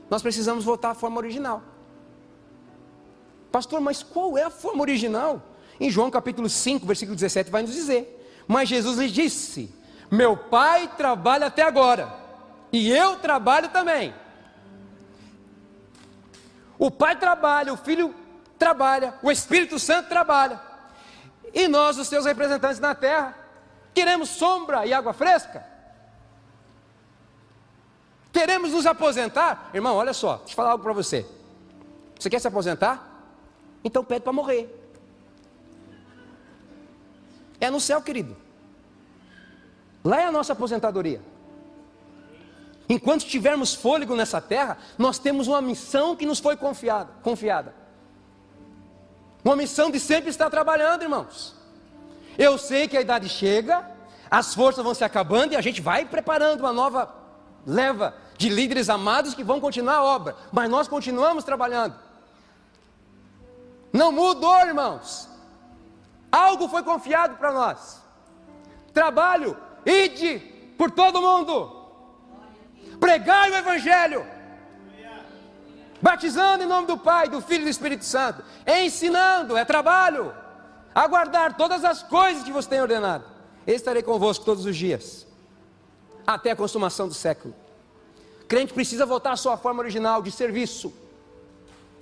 Nós 0.07 0.21
precisamos 0.21 0.63
voltar 0.63 0.91
à 0.91 0.93
forma 0.93 1.17
original. 1.17 1.63
Pastor, 3.51 3.81
mas 3.81 4.03
qual 4.03 4.37
é 4.37 4.43
a 4.43 4.51
forma 4.51 4.81
original? 4.81 5.41
Em 5.79 5.89
João 5.89 6.11
capítulo 6.11 6.47
5, 6.47 6.85
versículo 6.85 7.15
17, 7.15 7.49
vai 7.49 7.63
nos 7.63 7.73
dizer: 7.73 8.45
Mas 8.47 8.69
Jesus 8.69 8.99
lhe 8.99 9.09
disse: 9.09 9.73
Meu 10.11 10.37
pai 10.37 10.87
trabalha 10.95 11.47
até 11.47 11.63
agora, 11.63 12.13
e 12.71 12.91
eu 12.91 13.17
trabalho 13.17 13.69
também. 13.69 14.13
O 16.77 16.91
Pai 16.91 17.15
trabalha, 17.15 17.73
o 17.73 17.77
Filho 17.77 18.13
trabalha, 18.59 19.13
o 19.23 19.31
Espírito 19.31 19.79
Santo 19.79 20.09
trabalha. 20.09 20.59
E 21.53 21.67
nós, 21.67 21.97
os 21.97 22.07
seus 22.07 22.25
representantes 22.25 22.79
na 22.79 22.93
terra, 22.93 23.33
queremos 23.93 24.29
sombra 24.29 24.85
e 24.85 24.93
água 24.93 25.13
fresca? 25.13 25.65
Queremos 28.33 28.71
nos 28.71 28.85
aposentar? 28.85 29.69
Irmão, 29.73 29.95
olha 29.95 30.13
só, 30.13 30.37
deixa 30.37 30.51
eu 30.51 30.55
falar 30.55 30.71
algo 30.71 30.83
para 30.83 30.91
você. 30.91 31.25
Você 32.19 32.29
quer 32.29 32.39
se 32.39 32.47
aposentar? 32.47 33.09
Então 33.83 34.03
pede 34.03 34.21
para 34.21 34.33
morrer. 34.33 34.69
É 37.61 37.69
no 37.69 37.79
céu, 37.79 38.01
querido. 38.01 38.35
Lá 40.05 40.21
é 40.21 40.25
a 40.25 40.31
nossa 40.31 40.53
aposentadoria. 40.53 41.19
Enquanto 42.87 43.25
tivermos 43.25 43.73
fôlego 43.73 44.15
nessa 44.15 44.39
terra, 44.39 44.77
nós 44.99 45.17
temos 45.17 45.47
uma 45.47 45.59
missão 45.59 46.15
que 46.15 46.27
nos 46.27 46.39
foi 46.39 46.55
confiada, 46.55 47.09
confiada. 47.23 47.73
Uma 49.43 49.55
missão 49.55 49.89
de 49.89 49.99
sempre 49.99 50.29
estar 50.29 50.51
trabalhando, 50.51 51.01
irmãos. 51.01 51.55
Eu 52.37 52.55
sei 52.59 52.87
que 52.87 52.95
a 52.95 53.01
idade 53.01 53.27
chega, 53.27 53.89
as 54.29 54.53
forças 54.53 54.83
vão 54.83 54.93
se 54.93 55.03
acabando 55.03 55.53
e 55.53 55.55
a 55.55 55.61
gente 55.61 55.81
vai 55.81 56.05
preparando 56.05 56.59
uma 56.59 56.73
nova 56.73 57.11
leva 57.65 58.13
de 58.37 58.47
líderes 58.47 58.89
amados 58.89 59.33
que 59.33 59.43
vão 59.43 59.59
continuar 59.59 59.95
a 59.95 60.03
obra, 60.03 60.35
mas 60.51 60.69
nós 60.69 60.87
continuamos 60.87 61.43
trabalhando. 61.43 61.95
Não 63.91 64.11
mudou, 64.11 64.59
irmãos. 64.59 65.27
Algo 66.31 66.67
foi 66.67 66.83
confiado 66.83 67.37
para 67.37 67.51
nós. 67.51 68.03
Trabalho, 68.93 69.57
ide 69.85 70.39
por 70.77 70.91
todo 70.91 71.21
mundo 71.21 71.75
pregar 72.99 73.51
o 73.51 73.55
Evangelho, 73.55 74.25
batizando 76.01 76.63
em 76.63 76.67
nome 76.67 76.87
do 76.87 76.97
Pai, 76.97 77.29
do 77.29 77.41
Filho 77.41 77.61
e 77.61 77.65
do 77.65 77.69
Espírito 77.69 78.05
Santo, 78.05 78.43
ensinando, 78.65 79.55
é 79.57 79.65
trabalho, 79.65 80.33
aguardar 80.93 81.55
todas 81.55 81.83
as 81.83 82.03
coisas 82.03 82.43
que 82.43 82.51
você 82.51 82.69
tem 82.69 82.81
ordenado. 82.81 83.25
estarei 83.67 84.01
convosco 84.01 84.45
todos 84.45 84.65
os 84.65 84.75
dias, 84.75 85.27
até 86.25 86.51
a 86.51 86.55
consumação 86.55 87.07
do 87.07 87.13
século. 87.13 87.53
O 88.43 88.45
crente 88.47 88.73
precisa 88.73 89.05
voltar 89.05 89.31
à 89.31 89.37
sua 89.37 89.57
forma 89.57 89.81
original 89.81 90.21
de 90.21 90.31
serviço, 90.31 90.93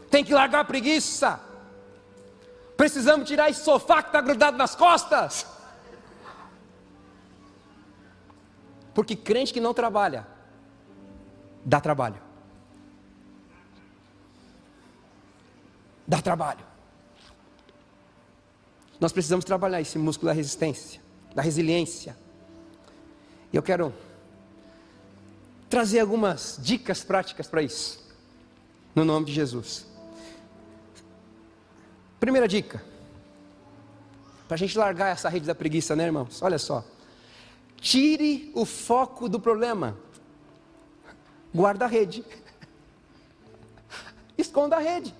tem 0.09 0.23
que 0.23 0.33
largar 0.33 0.59
a 0.59 0.65
preguiça. 0.65 1.39
Precisamos 2.77 3.27
tirar 3.27 3.49
esse 3.49 3.63
sofá 3.63 4.01
que 4.01 4.09
está 4.09 4.21
grudado 4.21 4.57
nas 4.57 4.75
costas. 4.75 5.45
Porque 8.93 9.15
crente 9.15 9.53
que 9.53 9.59
não 9.59 9.73
trabalha, 9.73 10.27
dá 11.65 11.81
trabalho. 11.81 12.21
Dá 16.07 16.21
trabalho. 16.21 16.65
Nós 18.99 19.11
precisamos 19.11 19.43
trabalhar 19.43 19.81
esse 19.81 19.97
músculo 19.97 20.27
da 20.27 20.33
resistência, 20.33 21.01
da 21.33 21.41
resiliência. 21.41 22.15
E 23.51 23.55
eu 23.55 23.63
quero 23.63 23.93
trazer 25.69 25.99
algumas 25.99 26.59
dicas 26.61 27.03
práticas 27.03 27.47
para 27.47 27.61
isso, 27.61 27.99
no 28.93 29.03
nome 29.03 29.25
de 29.25 29.33
Jesus. 29.33 29.87
Primeira 32.19 32.47
dica, 32.47 32.83
para 34.47 34.55
a 34.55 34.57
gente 34.57 34.77
largar 34.77 35.09
essa 35.09 35.29
rede 35.29 35.45
da 35.47 35.55
preguiça, 35.55 35.95
né, 35.95 36.05
irmãos? 36.05 36.41
Olha 36.41 36.59
só, 36.59 36.85
tire 37.83 38.49
o 38.55 38.63
foco 38.65 39.27
do 39.27 39.39
problema 39.41 39.97
guarda 41.53 41.83
a 41.83 41.87
rede. 41.87 42.23
Esconda 44.37 44.77
a 44.77 44.79
rede. 44.79 45.13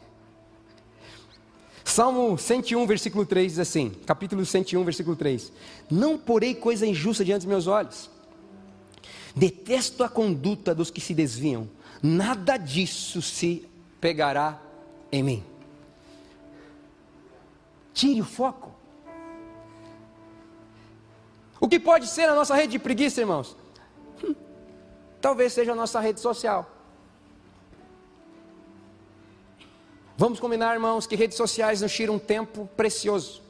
Salmo 1.84 2.38
101, 2.38 2.88
versículo 2.88 3.26
3 3.26 3.52
diz 3.52 3.60
assim: 3.60 3.90
capítulo 4.06 4.46
101, 4.46 4.82
versículo 4.84 5.16
3: 5.18 5.52
Não 5.92 6.18
porei 6.18 6.56
coisa 6.56 6.88
injusta 6.88 7.26
diante 7.26 7.42
dos 7.42 7.50
meus 7.50 7.68
olhos, 7.68 8.10
detesto 9.36 10.02
a 10.02 10.10
conduta 10.10 10.74
dos 10.74 10.90
que 10.90 11.02
se 11.02 11.14
desviam, 11.14 11.70
nada 12.02 12.56
disso 12.56 13.22
se 13.22 13.68
pegará 14.00 14.60
em 15.12 15.22
mim. 15.22 15.44
Tire 17.94 18.22
o 18.22 18.26
foco. 18.26 18.83
O 21.64 21.68
que 21.70 21.80
pode 21.80 22.08
ser 22.08 22.28
a 22.28 22.36
nossa 22.36 22.54
rede 22.54 22.74
de 22.74 22.80
preguiça, 22.80 23.22
irmãos? 23.22 23.56
talvez 25.22 25.54
seja 25.54 25.72
a 25.72 25.76
nossa 25.76 25.98
rede 26.02 26.20
social. 26.20 26.70
Vamos 30.18 30.42
combinar, 30.42 30.74
irmãos, 30.74 31.08
que 31.08 31.16
redes 31.16 31.38
sociais 31.38 31.80
nos 31.80 31.94
tiram 31.94 32.16
um 32.16 32.20
tempo 32.20 32.70
precioso. 32.76 33.42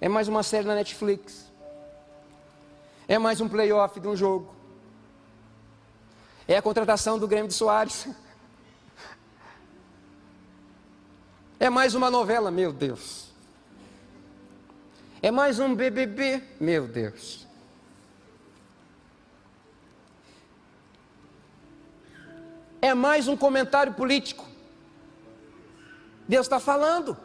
É 0.00 0.08
mais 0.08 0.28
uma 0.28 0.44
série 0.44 0.68
na 0.68 0.76
Netflix. 0.76 1.50
É 3.08 3.18
mais 3.18 3.40
um 3.40 3.48
playoff 3.48 3.98
de 3.98 4.06
um 4.06 4.14
jogo. 4.14 4.54
É 6.46 6.58
a 6.58 6.62
contratação 6.62 7.18
do 7.18 7.26
Grêmio 7.26 7.48
de 7.48 7.54
Soares. 7.54 8.06
É 11.58 11.68
mais 11.68 11.94
uma 11.94 12.10
novela, 12.10 12.50
meu 12.50 12.72
Deus. 12.72 13.29
É 15.22 15.30
mais 15.30 15.58
um 15.58 15.74
BBB, 15.74 16.42
meu 16.58 16.88
Deus. 16.88 17.50
é 22.80 22.94
mais 22.94 23.28
um 23.28 23.36
comentário 23.36 23.92
político. 23.92 24.46
Deus 26.26 26.46
está 26.46 26.58
falando. 26.58 27.16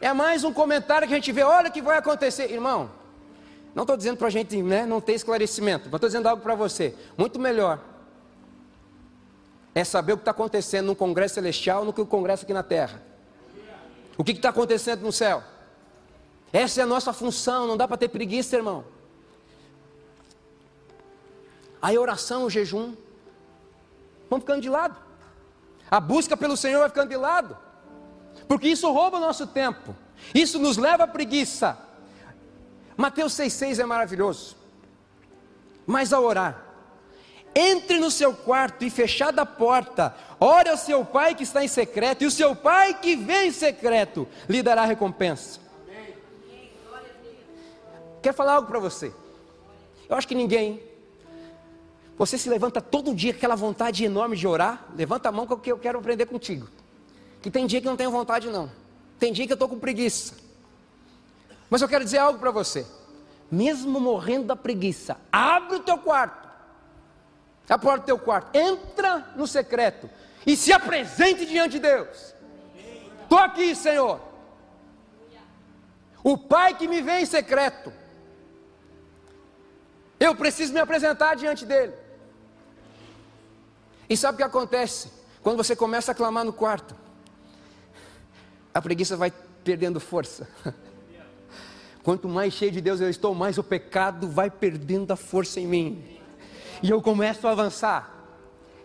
É 0.00 0.12
mais 0.12 0.44
um 0.44 0.52
comentário 0.52 1.08
que 1.08 1.14
a 1.14 1.16
gente 1.16 1.32
vê, 1.32 1.42
olha 1.42 1.68
o 1.68 1.72
que 1.72 1.82
vai 1.82 1.98
acontecer. 1.98 2.50
Irmão, 2.52 2.90
não 3.74 3.82
estou 3.82 3.96
dizendo 3.96 4.16
para 4.16 4.28
a 4.28 4.30
gente 4.30 4.62
né, 4.62 4.86
não 4.86 5.00
ter 5.00 5.14
esclarecimento, 5.14 5.84
mas 5.86 5.94
estou 5.94 6.08
dizendo 6.08 6.28
algo 6.28 6.42
para 6.42 6.54
você. 6.54 6.94
Muito 7.16 7.38
melhor 7.38 7.80
é 9.74 9.84
saber 9.84 10.12
o 10.12 10.16
que 10.16 10.22
está 10.22 10.30
acontecendo 10.30 10.86
no 10.86 10.96
Congresso 10.96 11.34
Celestial 11.34 11.84
no 11.84 11.92
que 11.92 12.00
o 12.00 12.06
Congresso 12.06 12.44
aqui 12.44 12.54
na 12.54 12.62
Terra. 12.62 13.02
O 14.16 14.24
que 14.24 14.32
está 14.32 14.50
acontecendo 14.50 15.02
no 15.02 15.12
céu? 15.12 15.42
Essa 16.56 16.80
é 16.80 16.84
a 16.84 16.86
nossa 16.86 17.12
função, 17.12 17.66
não 17.66 17.76
dá 17.76 17.86
para 17.86 17.98
ter 17.98 18.08
preguiça, 18.08 18.56
irmão. 18.56 18.82
Aí 21.82 21.96
a 21.96 22.00
oração, 22.00 22.44
o 22.44 22.50
jejum, 22.50 22.94
vão 24.30 24.40
ficando 24.40 24.62
de 24.62 24.70
lado. 24.70 24.96
A 25.90 26.00
busca 26.00 26.34
pelo 26.34 26.56
Senhor 26.56 26.78
vai 26.80 26.88
ficando 26.88 27.10
de 27.10 27.16
lado. 27.16 27.58
Porque 28.48 28.68
isso 28.68 28.90
rouba 28.90 29.18
o 29.18 29.20
nosso 29.20 29.46
tempo. 29.46 29.94
Isso 30.34 30.58
nos 30.58 30.78
leva 30.78 31.04
à 31.04 31.06
preguiça. 31.06 31.78
Mateus 32.96 33.34
6,6 33.34 33.78
é 33.78 33.84
maravilhoso. 33.84 34.56
Mas 35.86 36.10
ao 36.10 36.24
orar, 36.24 36.64
entre 37.54 37.98
no 37.98 38.10
seu 38.10 38.32
quarto 38.32 38.82
e 38.82 38.88
fechada 38.88 39.42
a 39.42 39.46
porta, 39.46 40.16
ore 40.40 40.70
ao 40.70 40.78
seu 40.78 41.04
pai 41.04 41.34
que 41.34 41.42
está 41.42 41.62
em 41.62 41.68
secreto, 41.68 42.24
e 42.24 42.26
o 42.26 42.30
seu 42.30 42.56
pai 42.56 42.94
que 42.94 43.14
vem 43.14 43.48
em 43.48 43.52
secreto 43.52 44.26
lhe 44.48 44.62
dará 44.62 44.86
recompensa. 44.86 45.65
Quero 48.26 48.36
falar 48.36 48.54
algo 48.54 48.66
para 48.66 48.80
você. 48.80 49.14
Eu 50.08 50.16
acho 50.16 50.26
que 50.26 50.34
ninguém. 50.34 50.82
Você 52.18 52.36
se 52.36 52.48
levanta 52.48 52.80
todo 52.80 53.14
dia 53.14 53.32
com 53.32 53.36
aquela 53.36 53.54
vontade 53.54 54.04
enorme 54.04 54.36
de 54.36 54.48
orar. 54.48 54.84
Levanta 54.96 55.28
a 55.28 55.32
mão 55.32 55.46
que 55.46 55.70
eu 55.70 55.78
quero 55.78 56.00
aprender 56.00 56.26
contigo. 56.26 56.66
Que 57.40 57.52
tem 57.52 57.68
dia 57.68 57.80
que 57.80 57.86
não 57.86 57.96
tenho 57.96 58.10
vontade, 58.10 58.48
não. 58.48 58.68
Tem 59.16 59.32
dia 59.32 59.46
que 59.46 59.52
eu 59.52 59.54
estou 59.54 59.68
com 59.68 59.78
preguiça. 59.78 60.34
Mas 61.70 61.82
eu 61.82 61.88
quero 61.88 62.02
dizer 62.02 62.18
algo 62.18 62.40
para 62.40 62.50
você. 62.50 62.84
Mesmo 63.48 64.00
morrendo 64.00 64.46
da 64.46 64.56
preguiça, 64.56 65.16
abre 65.30 65.76
o 65.76 65.80
teu 65.84 65.98
quarto. 65.98 66.48
A 67.68 67.78
porta 67.78 68.00
do 68.00 68.06
teu 68.06 68.18
quarto. 68.18 68.56
Entra 68.56 69.34
no 69.36 69.46
secreto. 69.46 70.10
E 70.44 70.56
se 70.56 70.72
apresente 70.72 71.46
diante 71.46 71.74
de 71.74 71.78
Deus. 71.78 72.34
Estou 73.22 73.38
aqui, 73.38 73.72
Senhor. 73.76 74.20
O 76.24 76.36
Pai 76.36 76.74
que 76.74 76.88
me 76.88 77.00
vê 77.00 77.20
em 77.20 77.24
secreto 77.24 77.92
eu 80.18 80.34
preciso 80.34 80.72
me 80.72 80.80
apresentar 80.80 81.34
diante 81.36 81.64
dele. 81.64 81.92
E 84.08 84.16
sabe 84.16 84.34
o 84.34 84.38
que 84.38 84.42
acontece? 84.42 85.10
Quando 85.42 85.56
você 85.56 85.76
começa 85.76 86.12
a 86.12 86.14
clamar 86.14 86.44
no 86.44 86.52
quarto, 86.52 86.94
a 88.72 88.80
preguiça 88.80 89.16
vai 89.16 89.32
perdendo 89.64 90.00
força. 90.00 90.48
Quanto 92.02 92.28
mais 92.28 92.52
cheio 92.52 92.70
de 92.70 92.80
Deus 92.80 93.00
eu 93.00 93.10
estou, 93.10 93.34
mais 93.34 93.58
o 93.58 93.64
pecado 93.64 94.28
vai 94.28 94.48
perdendo 94.48 95.12
a 95.12 95.16
força 95.16 95.58
em 95.58 95.66
mim. 95.66 96.20
E 96.82 96.90
eu 96.90 97.02
começo 97.02 97.46
a 97.48 97.50
avançar. 97.50 98.14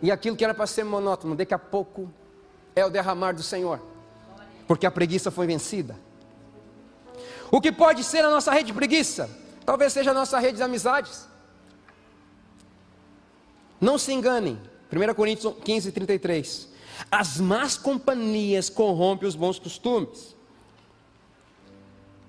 E 0.00 0.10
aquilo 0.10 0.36
que 0.36 0.44
era 0.44 0.52
para 0.52 0.66
ser 0.66 0.84
monótono, 0.84 1.36
daqui 1.36 1.54
a 1.54 1.58
pouco 1.58 2.12
é 2.74 2.84
o 2.84 2.90
derramar 2.90 3.32
do 3.32 3.42
Senhor. 3.42 3.80
Porque 4.66 4.86
a 4.86 4.90
preguiça 4.90 5.30
foi 5.30 5.46
vencida. 5.46 5.96
O 7.50 7.60
que 7.60 7.70
pode 7.70 8.02
ser 8.02 8.24
a 8.24 8.30
nossa 8.30 8.50
rede 8.50 8.68
de 8.68 8.72
preguiça? 8.72 9.30
Talvez 9.64 9.92
seja 9.92 10.10
a 10.10 10.14
nossa 10.14 10.38
rede 10.38 10.56
de 10.56 10.62
amizades. 10.62 11.28
Não 13.80 13.98
se 13.98 14.12
enganem. 14.12 14.60
1 14.92 15.14
Coríntios 15.14 15.54
15, 15.64 15.92
33. 15.92 16.68
As 17.10 17.38
más 17.38 17.76
companhias 17.76 18.68
corrompem 18.68 19.28
os 19.28 19.34
bons 19.34 19.58
costumes. 19.58 20.36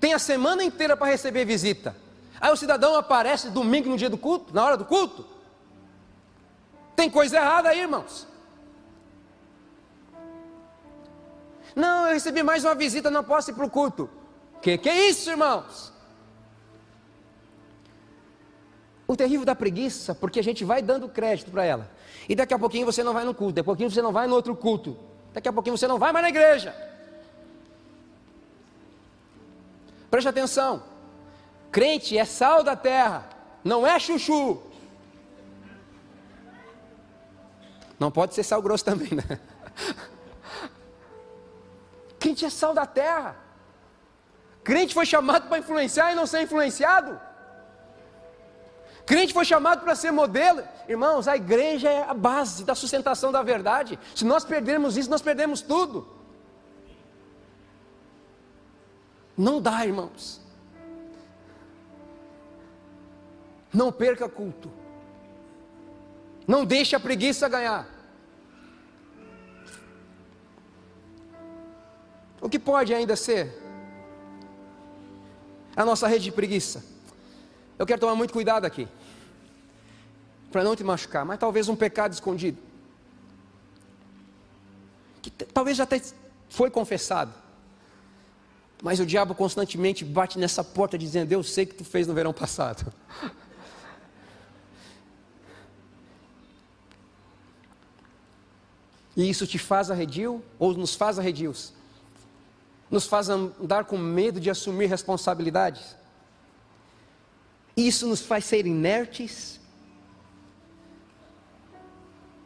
Tem 0.00 0.12
a 0.12 0.18
semana 0.18 0.62
inteira 0.62 0.96
para 0.96 1.10
receber 1.10 1.44
visita. 1.44 1.96
Aí 2.40 2.52
o 2.52 2.56
cidadão 2.56 2.96
aparece 2.96 3.50
domingo 3.50 3.88
no 3.88 3.96
dia 3.96 4.10
do 4.10 4.18
culto, 4.18 4.52
na 4.52 4.64
hora 4.64 4.76
do 4.76 4.84
culto. 4.84 5.24
Tem 6.94 7.08
coisa 7.08 7.36
errada 7.36 7.70
aí, 7.70 7.80
irmãos. 7.80 8.26
Não, 11.74 12.06
eu 12.06 12.12
recebi 12.12 12.42
mais 12.42 12.64
uma 12.64 12.74
visita, 12.74 13.10
não 13.10 13.24
posso 13.24 13.50
ir 13.50 13.54
para 13.54 13.64
o 13.64 13.70
culto. 13.70 14.10
Que 14.60 14.76
que 14.76 14.88
é 14.88 15.08
isso, 15.08 15.30
irmãos? 15.30 15.93
O 19.06 19.16
terrível 19.16 19.44
da 19.44 19.54
preguiça, 19.54 20.14
porque 20.14 20.40
a 20.40 20.42
gente 20.42 20.64
vai 20.64 20.80
dando 20.80 21.08
crédito 21.08 21.50
para 21.50 21.64
ela. 21.64 21.90
E 22.28 22.34
daqui 22.34 22.54
a 22.54 22.58
pouquinho 22.58 22.86
você 22.86 23.02
não 23.02 23.12
vai 23.12 23.24
no 23.24 23.34
culto, 23.34 23.54
daqui 23.54 23.60
a 23.60 23.64
pouquinho 23.64 23.90
você 23.90 24.00
não 24.00 24.12
vai 24.12 24.26
no 24.26 24.34
outro 24.34 24.56
culto, 24.56 24.96
daqui 25.32 25.48
a 25.48 25.52
pouquinho 25.52 25.76
você 25.76 25.86
não 25.86 25.98
vai 25.98 26.12
mais 26.12 26.22
na 26.22 26.30
igreja. 26.30 26.74
Preste 30.10 30.28
atenção. 30.28 30.82
Crente 31.70 32.16
é 32.16 32.24
sal 32.24 32.62
da 32.62 32.76
terra, 32.76 33.28
não 33.62 33.86
é 33.86 33.98
chuchu. 33.98 34.62
Não 37.98 38.10
pode 38.10 38.34
ser 38.34 38.42
sal 38.42 38.62
grosso 38.62 38.84
também, 38.84 39.10
né? 39.10 39.40
Crente 42.18 42.44
é 42.44 42.50
sal 42.50 42.72
da 42.72 42.86
terra. 42.86 43.36
Crente 44.62 44.94
foi 44.94 45.04
chamado 45.04 45.48
para 45.48 45.58
influenciar 45.58 46.12
e 46.12 46.14
não 46.14 46.26
ser 46.26 46.42
influenciado. 46.42 47.20
Crente 49.06 49.34
foi 49.34 49.44
chamado 49.44 49.82
para 49.82 49.94
ser 49.94 50.10
modelo. 50.10 50.62
Irmãos, 50.88 51.28
a 51.28 51.36
igreja 51.36 51.90
é 51.90 52.02
a 52.02 52.14
base 52.14 52.64
da 52.64 52.74
sustentação 52.74 53.30
da 53.30 53.42
verdade. 53.42 53.98
Se 54.14 54.24
nós 54.24 54.44
perdermos 54.44 54.96
isso, 54.96 55.10
nós 55.10 55.20
perdemos 55.20 55.60
tudo. 55.60 56.08
Não 59.36 59.60
dá, 59.60 59.84
irmãos. 59.84 60.40
Não 63.72 63.92
perca 63.92 64.28
culto. 64.28 64.70
Não 66.46 66.64
deixe 66.64 66.96
a 66.96 67.00
preguiça 67.00 67.48
ganhar. 67.48 67.86
O 72.40 72.48
que 72.48 72.58
pode 72.58 72.94
ainda 72.94 73.16
ser 73.16 73.60
a 75.74 75.84
nossa 75.84 76.06
rede 76.06 76.24
de 76.24 76.32
preguiça? 76.32 76.93
Eu 77.78 77.86
quero 77.86 78.00
tomar 78.00 78.14
muito 78.14 78.32
cuidado 78.32 78.64
aqui, 78.64 78.88
para 80.50 80.62
não 80.62 80.76
te 80.76 80.84
machucar, 80.84 81.24
mas 81.24 81.38
talvez 81.38 81.68
um 81.68 81.76
pecado 81.76 82.12
escondido, 82.12 82.58
que 85.20 85.30
talvez 85.30 85.76
já 85.76 85.84
até 85.84 86.00
foi 86.48 86.70
confessado, 86.70 87.32
mas 88.82 89.00
o 89.00 89.06
diabo 89.06 89.34
constantemente 89.34 90.04
bate 90.04 90.38
nessa 90.38 90.62
porta 90.62 90.98
dizendo: 90.98 91.32
Eu 91.32 91.42
sei 91.42 91.66
que 91.66 91.74
tu 91.74 91.84
fez 91.84 92.06
no 92.06 92.14
verão 92.14 92.32
passado. 92.32 92.92
E 99.16 99.30
isso 99.30 99.46
te 99.46 99.58
faz 99.58 99.90
arredio 99.90 100.42
ou 100.58 100.74
nos 100.74 100.94
faz 100.94 101.18
arredios? 101.18 101.72
Nos 102.90 103.06
faz 103.06 103.28
andar 103.28 103.84
com 103.84 103.96
medo 103.96 104.40
de 104.40 104.50
assumir 104.50 104.86
responsabilidades? 104.86 105.96
Isso 107.76 108.06
nos 108.06 108.20
faz 108.20 108.44
ser 108.44 108.66
inertes. 108.66 109.60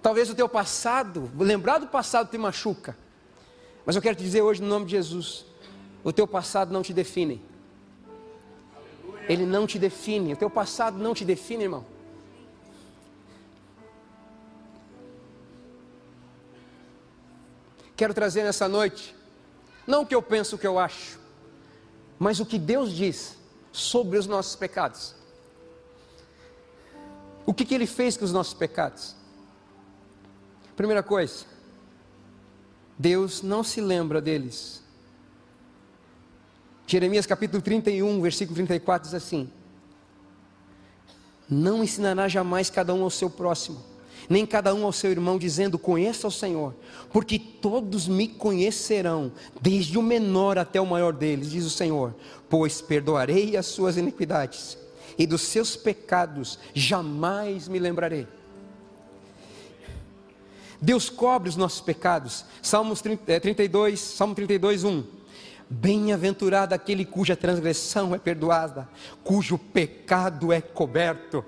Talvez 0.01 0.31
o 0.31 0.35
teu 0.35 0.49
passado, 0.49 1.31
lembrar 1.39 1.79
do 1.79 1.87
passado 1.87 2.31
te 2.31 2.39
machuca. 2.39 2.97
Mas 3.85 3.97
eu 3.97 4.03
quero 4.03 4.17
te 4.17 4.23
dizer 4.23 4.43
hoje, 4.43 4.63
no 4.63 4.69
nome 4.69 4.87
de 4.87 4.93
Jesus, 4.93 5.45
o 6.03 6.13
teu 6.13 6.27
passado 6.27 6.73
não 6.73 6.83
te 6.83 6.93
define. 6.93 7.43
Ele 9.29 9.45
não 9.45 9.67
te 9.67 9.79
define. 9.79 10.33
O 10.33 10.37
teu 10.37 10.49
passado 10.49 10.97
não 10.97 11.13
te 11.13 11.25
define, 11.25 11.65
irmão. 11.65 11.85
Quero 17.99 18.15
trazer 18.15 18.45
nessa 18.45 18.69
noite, 18.69 19.13
não 19.85 20.03
o 20.03 20.07
que 20.07 20.15
eu 20.15 20.23
penso, 20.23 20.55
o 20.55 20.59
que 20.59 20.67
eu 20.67 20.79
acho, 20.79 21.19
mas 22.17 22.39
o 22.39 22.47
que 22.47 22.57
Deus 22.57 22.93
diz 22.93 23.37
sobre 23.73 24.17
os 24.17 24.25
nossos 24.25 24.55
pecados. 24.55 25.18
O 27.49 27.55
que, 27.55 27.65
que 27.65 27.75
ele 27.75 27.87
fez 27.87 28.15
com 28.15 28.27
os 28.27 28.31
nossos 28.31 28.53
pecados? 28.53 29.17
Primeira 30.77 31.03
coisa, 31.03 31.47
Deus 32.99 33.41
não 33.41 33.65
se 33.65 33.81
lembra 33.81 34.21
deles. 34.21 34.83
Jeremias 36.87 37.25
capítulo 37.25 37.63
31, 37.63 38.21
versículo 38.21 38.55
34 38.55 39.09
diz 39.09 39.15
assim: 39.15 39.51
Não 41.49 41.83
ensinará 41.83 42.29
jamais 42.29 42.69
cada 42.69 42.93
um 42.93 43.03
ao 43.03 43.09
seu 43.09 43.31
próximo, 43.31 43.83
nem 44.29 44.45
cada 44.45 44.75
um 44.75 44.85
ao 44.85 44.93
seu 44.93 45.11
irmão, 45.11 45.39
dizendo: 45.39 45.79
Conheça 45.79 46.29
o 46.29 46.31
Senhor, 46.31 46.75
porque 47.11 47.39
todos 47.39 48.07
me 48.07 48.29
conhecerão, 48.29 49.33
desde 49.59 49.97
o 49.97 50.03
menor 50.03 50.59
até 50.59 50.79
o 50.83 50.87
maior 50.87 51.15
deles, 51.15 51.51
diz 51.51 51.65
o 51.65 51.71
Senhor, 51.71 52.15
pois 52.47 52.83
perdoarei 52.83 53.57
as 53.57 53.65
suas 53.65 53.97
iniquidades 53.97 54.77
e 55.19 55.27
dos 55.27 55.43
seus 55.43 55.77
pecados 55.77 56.59
jamais 56.73 57.67
me 57.67 57.79
lembrarei. 57.79 58.27
Deus 60.81 61.11
cobre 61.11 61.49
os 61.49 61.57
nossos 61.57 61.81
pecados. 61.81 62.45
Salmos 62.63 63.03
32, 63.03 63.93
é, 63.93 63.97
Salmo 63.97 64.35
32, 64.35 64.85
1. 64.85 65.05
Bem-aventurado 65.69 66.75
aquele 66.75 67.05
cuja 67.05 67.37
transgressão 67.37 68.15
é 68.15 68.19
perdoada, 68.19 68.89
cujo 69.25 69.59
pecado 69.59 70.53
é 70.53 70.61
coberto. 70.61 71.45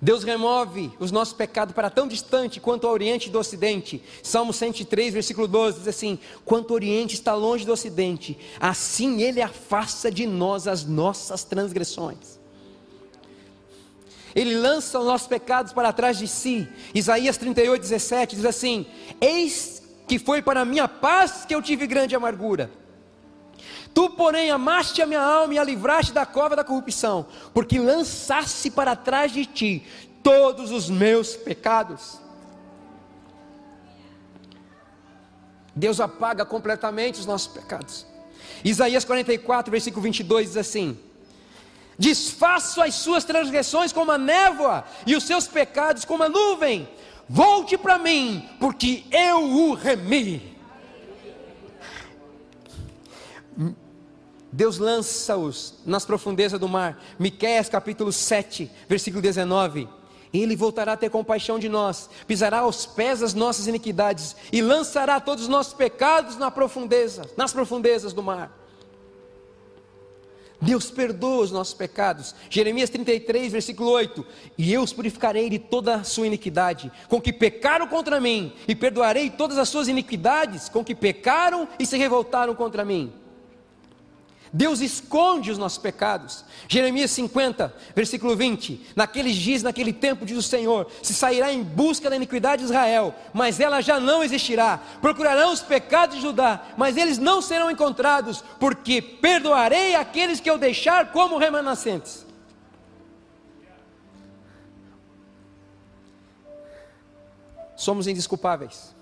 Deus 0.00 0.22
remove 0.24 0.92
os 0.98 1.10
nossos 1.10 1.34
pecados 1.34 1.74
para 1.74 1.90
tão 1.90 2.06
distante 2.06 2.60
quanto 2.60 2.86
o 2.86 2.90
Oriente 2.90 3.30
do 3.30 3.38
Ocidente. 3.38 4.02
Salmo 4.22 4.52
103, 4.52 5.14
versículo 5.14 5.48
12 5.48 5.78
diz 5.78 5.88
assim: 5.88 6.18
Quanto 6.44 6.70
o 6.70 6.74
Oriente 6.74 7.14
está 7.14 7.34
longe 7.34 7.64
do 7.64 7.72
Ocidente, 7.72 8.38
assim 8.60 9.22
Ele 9.22 9.40
afasta 9.40 10.10
de 10.10 10.26
nós 10.26 10.68
as 10.68 10.84
nossas 10.84 11.44
transgressões. 11.44 12.38
Ele 14.34 14.54
lança 14.54 14.98
os 14.98 15.06
nossos 15.06 15.26
pecados 15.26 15.72
para 15.72 15.94
trás 15.94 16.18
de 16.18 16.28
si. 16.28 16.68
Isaías 16.94 17.38
38, 17.38 17.80
17 17.80 18.36
diz 18.36 18.44
assim: 18.44 18.86
Eis 19.18 19.82
que 20.06 20.18
foi 20.18 20.42
para 20.42 20.64
minha 20.64 20.86
paz 20.86 21.44
que 21.46 21.54
eu 21.54 21.62
tive 21.62 21.86
grande 21.86 22.14
amargura. 22.14 22.70
Tu, 23.96 24.10
porém, 24.10 24.50
amaste 24.50 25.00
a 25.00 25.06
minha 25.06 25.22
alma 25.22 25.54
e 25.54 25.58
a 25.58 25.64
livraste 25.64 26.12
da 26.12 26.26
cova 26.26 26.54
da 26.54 26.62
corrupção, 26.62 27.24
porque 27.54 27.78
lançaste 27.78 28.70
para 28.70 28.94
trás 28.94 29.32
de 29.32 29.46
ti 29.46 29.86
todos 30.22 30.70
os 30.70 30.90
meus 30.90 31.34
pecados. 31.34 32.20
Deus 35.74 35.98
apaga 35.98 36.44
completamente 36.44 37.20
os 37.20 37.24
nossos 37.24 37.48
pecados. 37.48 38.06
Isaías 38.62 39.02
44, 39.02 39.70
versículo 39.70 40.02
22 40.02 40.48
diz 40.48 40.56
assim: 40.58 40.98
Desfaço 41.98 42.82
as 42.82 42.96
suas 42.96 43.24
transgressões 43.24 43.94
como 43.94 44.12
a 44.12 44.18
névoa 44.18 44.84
e 45.06 45.16
os 45.16 45.24
seus 45.24 45.48
pecados 45.48 46.04
como 46.04 46.22
a 46.22 46.28
nuvem. 46.28 46.86
Volte 47.26 47.78
para 47.78 47.98
mim, 47.98 48.46
porque 48.60 49.04
eu 49.10 49.42
o 49.42 49.72
remi. 49.72 50.55
Deus 54.56 54.78
lança-os 54.78 55.74
nas 55.84 56.06
profundezas 56.06 56.58
do 56.58 56.66
mar. 56.66 56.98
Miqueias 57.18 57.68
capítulo 57.68 58.10
7, 58.10 58.70
versículo 58.88 59.20
19. 59.20 59.86
Ele 60.32 60.56
voltará 60.56 60.94
a 60.94 60.96
ter 60.96 61.10
compaixão 61.10 61.58
de 61.58 61.68
nós, 61.68 62.08
pisará 62.26 62.60
aos 62.60 62.86
pés 62.86 63.22
as 63.22 63.34
nossas 63.34 63.66
iniquidades 63.66 64.34
e 64.50 64.62
lançará 64.62 65.20
todos 65.20 65.44
os 65.44 65.50
nossos 65.50 65.74
pecados 65.74 66.38
na 66.38 66.50
profundeza, 66.50 67.28
nas 67.36 67.52
profundezas 67.52 68.14
do 68.14 68.22
mar. 68.22 68.50
Deus 70.58 70.90
perdoa 70.90 71.44
os 71.44 71.52
nossos 71.52 71.74
pecados. 71.74 72.34
Jeremias 72.48 72.88
33, 72.88 73.52
versículo 73.52 73.90
8: 73.90 74.24
E 74.56 74.72
eu 74.72 74.80
os 74.80 74.90
purificarei 74.90 75.50
de 75.50 75.58
toda 75.58 75.96
a 75.96 76.04
sua 76.04 76.26
iniquidade, 76.26 76.90
com 77.08 77.20
que 77.20 77.30
pecaram 77.30 77.86
contra 77.86 78.18
mim, 78.18 78.54
e 78.66 78.74
perdoarei 78.74 79.28
todas 79.28 79.58
as 79.58 79.68
suas 79.68 79.86
iniquidades, 79.86 80.70
com 80.70 80.82
que 80.82 80.94
pecaram 80.94 81.68
e 81.78 81.84
se 81.84 81.98
revoltaram 81.98 82.54
contra 82.54 82.86
mim. 82.86 83.12
Deus 84.52 84.80
esconde 84.80 85.50
os 85.50 85.58
nossos 85.58 85.78
pecados. 85.78 86.44
Jeremias 86.68 87.10
50, 87.10 87.74
versículo 87.94 88.36
20: 88.36 88.88
Naqueles 88.96 89.36
dias, 89.36 89.62
naquele 89.62 89.92
tempo, 89.92 90.24
diz 90.24 90.36
o 90.36 90.42
Senhor: 90.42 90.90
se 91.02 91.12
sairá 91.14 91.52
em 91.52 91.62
busca 91.62 92.08
da 92.08 92.16
iniquidade 92.16 92.62
de 92.62 92.68
Israel, 92.70 93.14
mas 93.34 93.60
ela 93.60 93.80
já 93.80 94.00
não 94.00 94.22
existirá. 94.22 94.80
Procurarão 95.00 95.52
os 95.52 95.60
pecados 95.60 96.16
de 96.16 96.22
Judá, 96.22 96.62
mas 96.76 96.96
eles 96.96 97.18
não 97.18 97.42
serão 97.42 97.70
encontrados, 97.70 98.42
porque 98.58 99.02
perdoarei 99.02 99.94
aqueles 99.94 100.40
que 100.40 100.50
eu 100.50 100.58
deixar 100.58 101.12
como 101.12 101.38
remanescentes. 101.38 102.24
Somos 107.76 108.06
indesculpáveis. 108.06 108.95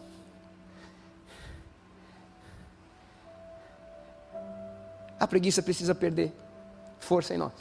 A 5.24 5.26
preguiça 5.26 5.62
precisa 5.62 5.94
perder 5.94 6.34
força 6.98 7.32
em 7.34 7.38
nós. 7.38 7.54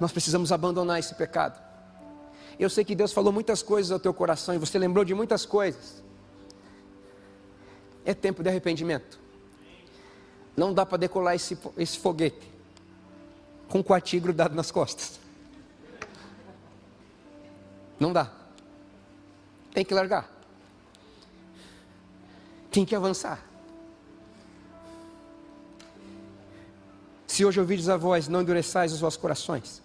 Nós 0.00 0.10
precisamos 0.10 0.50
abandonar 0.50 0.98
esse 0.98 1.14
pecado. 1.14 1.62
Eu 2.58 2.68
sei 2.68 2.84
que 2.84 2.92
Deus 2.92 3.12
falou 3.12 3.32
muitas 3.32 3.62
coisas 3.62 3.92
ao 3.92 4.00
teu 4.00 4.12
coração 4.12 4.52
e 4.52 4.58
você 4.58 4.76
lembrou 4.80 5.04
de 5.04 5.14
muitas 5.14 5.46
coisas. 5.46 6.02
É 8.04 8.12
tempo 8.14 8.42
de 8.42 8.48
arrependimento. 8.48 9.20
Não 10.56 10.74
dá 10.74 10.84
para 10.84 10.98
decolar 10.98 11.36
esse, 11.36 11.56
esse 11.76 12.00
foguete 12.00 12.52
com 13.68 13.78
o 13.78 13.84
quartinho 13.84 14.22
grudado 14.22 14.56
nas 14.56 14.72
costas. 14.72 15.20
Não 18.00 18.12
dá. 18.12 18.28
Tem 19.72 19.84
que 19.84 19.94
largar. 19.94 20.28
Tem 22.72 22.84
que 22.84 22.96
avançar. 22.96 23.47
Se 27.38 27.44
hoje 27.44 27.60
ouvides 27.60 27.88
a 27.88 27.96
voz, 27.96 28.26
não 28.26 28.42
endureçais 28.42 28.92
os 28.92 28.98
vossos 28.98 29.16
corações. 29.16 29.80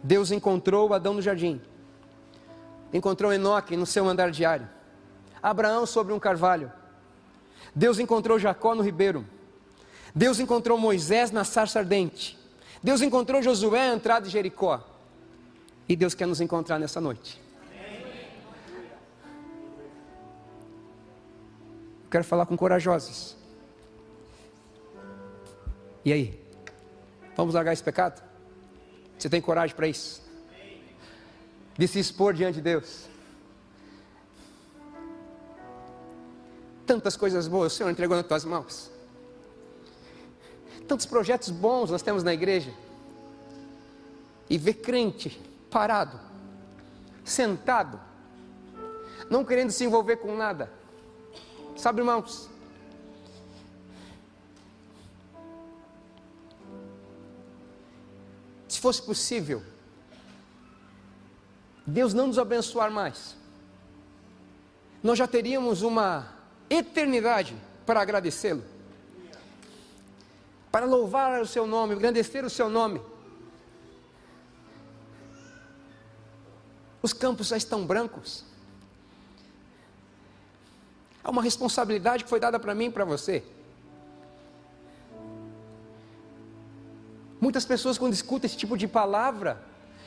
Deus 0.00 0.30
encontrou 0.30 0.94
Adão 0.94 1.14
no 1.14 1.20
jardim, 1.20 1.60
encontrou 2.92 3.32
Enoque 3.32 3.76
no 3.76 3.84
seu 3.84 4.08
andar 4.08 4.30
diário, 4.30 4.68
Abraão 5.42 5.84
sobre 5.86 6.12
um 6.12 6.20
carvalho, 6.20 6.70
Deus 7.74 7.98
encontrou 7.98 8.38
Jacó 8.38 8.76
no 8.76 8.82
ribeiro, 8.84 9.26
Deus 10.14 10.38
encontrou 10.38 10.78
Moisés 10.78 11.32
na 11.32 11.42
sarça 11.42 11.80
ardente, 11.80 12.38
Deus 12.80 13.02
encontrou 13.02 13.42
Josué 13.42 13.90
à 13.90 13.92
entrada 13.92 14.26
de 14.26 14.30
Jericó, 14.30 14.88
e 15.88 15.96
Deus 15.96 16.14
quer 16.14 16.28
nos 16.28 16.40
encontrar 16.40 16.78
nessa 16.78 17.00
noite. 17.00 17.41
Quero 22.12 22.24
falar 22.24 22.44
com 22.44 22.54
corajosos. 22.54 23.34
E 26.04 26.12
aí? 26.12 26.38
Vamos 27.34 27.54
largar 27.54 27.72
esse 27.72 27.82
pecado? 27.82 28.22
Você 29.18 29.30
tem 29.30 29.40
coragem 29.40 29.74
para 29.74 29.88
isso? 29.88 30.22
De 31.78 31.88
se 31.88 31.98
expor 31.98 32.34
diante 32.34 32.56
de 32.56 32.60
Deus. 32.60 33.06
Tantas 36.84 37.16
coisas 37.16 37.48
boas 37.48 37.72
o 37.72 37.76
Senhor 37.76 37.88
entregou 37.88 38.14
nas 38.14 38.26
tuas 38.26 38.44
mãos. 38.44 38.90
Tantos 40.86 41.06
projetos 41.06 41.48
bons 41.48 41.90
nós 41.90 42.02
temos 42.02 42.22
na 42.22 42.34
igreja. 42.34 42.74
E 44.50 44.58
ver 44.58 44.74
crente 44.74 45.40
parado, 45.70 46.20
sentado, 47.24 47.98
não 49.30 49.46
querendo 49.46 49.70
se 49.70 49.82
envolver 49.82 50.16
com 50.16 50.36
nada 50.36 50.81
Sabe, 51.76 52.00
irmãos? 52.00 52.48
Se 58.68 58.80
fosse 58.80 59.02
possível, 59.02 59.62
Deus 61.86 62.14
não 62.14 62.28
nos 62.28 62.38
abençoar 62.38 62.90
mais, 62.90 63.36
nós 65.02 65.18
já 65.18 65.26
teríamos 65.26 65.82
uma 65.82 66.32
eternidade 66.70 67.56
para 67.84 68.00
agradecê-lo, 68.00 68.64
para 70.70 70.86
louvar 70.86 71.42
o 71.42 71.46
seu 71.46 71.66
nome, 71.66 71.94
engrandecer 71.94 72.44
o 72.44 72.50
seu 72.50 72.68
nome. 72.68 73.00
Os 77.02 77.12
campos 77.12 77.48
já 77.48 77.56
estão 77.56 77.84
brancos. 77.84 78.51
É 81.24 81.30
uma 81.30 81.42
responsabilidade 81.42 82.24
que 82.24 82.30
foi 82.30 82.40
dada 82.40 82.58
para 82.58 82.74
mim 82.74 82.86
e 82.86 82.90
para 82.90 83.04
você. 83.04 83.44
Muitas 87.40 87.64
pessoas, 87.64 87.98
quando 87.98 88.12
escutam 88.12 88.46
esse 88.46 88.56
tipo 88.56 88.76
de 88.76 88.88
palavra, 88.88 89.60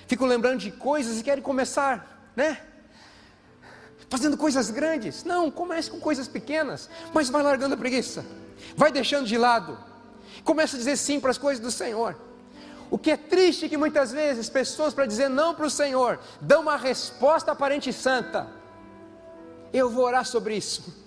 ficam 0.07 0.27
lembrando 0.27 0.59
de 0.59 0.71
coisas 0.71 1.19
e 1.19 1.23
querem 1.23 1.43
começar, 1.43 2.31
né? 2.35 2.61
Fazendo 4.09 4.37
coisas 4.37 4.69
grandes. 4.69 5.23
Não, 5.23 5.49
comece 5.49 5.89
com 5.89 5.99
coisas 5.99 6.27
pequenas, 6.27 6.89
mas 7.13 7.29
vai 7.29 7.43
largando 7.43 7.75
a 7.75 7.77
preguiça, 7.77 8.25
vai 8.75 8.91
deixando 8.91 9.25
de 9.25 9.37
lado, 9.37 9.77
começa 10.43 10.75
a 10.75 10.79
dizer 10.79 10.97
sim 10.97 11.19
para 11.19 11.31
as 11.31 11.37
coisas 11.37 11.61
do 11.61 11.71
Senhor. 11.71 12.15
O 12.89 12.97
que 12.97 13.11
é 13.11 13.17
triste 13.17 13.65
é 13.65 13.69
que 13.69 13.77
muitas 13.77 14.11
vezes 14.11 14.49
pessoas, 14.49 14.93
para 14.93 15.05
dizer 15.05 15.29
não 15.29 15.55
para 15.55 15.65
o 15.65 15.69
Senhor, 15.69 16.19
dão 16.39 16.61
uma 16.61 16.77
resposta 16.77 17.51
aparente 17.51 17.91
santa. 17.91 18.47
Eu 19.73 19.89
vou 19.89 20.05
orar 20.05 20.23
sobre 20.23 20.55
isso 20.55 21.04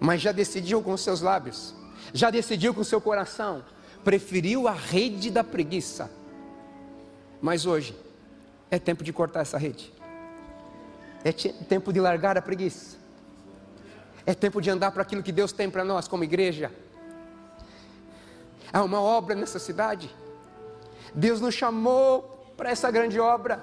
mas 0.00 0.20
já 0.20 0.32
decidiu 0.32 0.82
com 0.82 0.96
seus 0.96 1.20
lábios, 1.20 1.74
já 2.12 2.30
decidiu 2.30 2.74
com 2.74 2.84
seu 2.84 3.00
coração, 3.00 3.64
preferiu 4.04 4.68
a 4.68 4.72
rede 4.72 5.30
da 5.30 5.42
preguiça. 5.42 6.10
Mas 7.40 7.66
hoje 7.66 7.96
é 8.70 8.78
tempo 8.78 9.02
de 9.02 9.12
cortar 9.12 9.40
essa 9.40 9.58
rede, 9.58 9.92
é 11.24 11.32
tempo 11.32 11.92
de 11.92 12.00
largar 12.00 12.36
a 12.36 12.42
preguiça, 12.42 12.96
é 14.24 14.34
tempo 14.34 14.60
de 14.60 14.70
andar 14.70 14.90
para 14.90 15.02
aquilo 15.02 15.22
que 15.22 15.32
Deus 15.32 15.52
tem 15.52 15.70
para 15.70 15.84
nós 15.84 16.08
como 16.08 16.24
igreja. 16.24 16.72
Há 18.72 18.82
uma 18.82 19.00
obra 19.00 19.34
nessa 19.34 19.58
cidade, 19.58 20.14
Deus 21.14 21.40
nos 21.40 21.54
chamou 21.54 22.54
para 22.56 22.70
essa 22.70 22.90
grande 22.90 23.18
obra. 23.20 23.62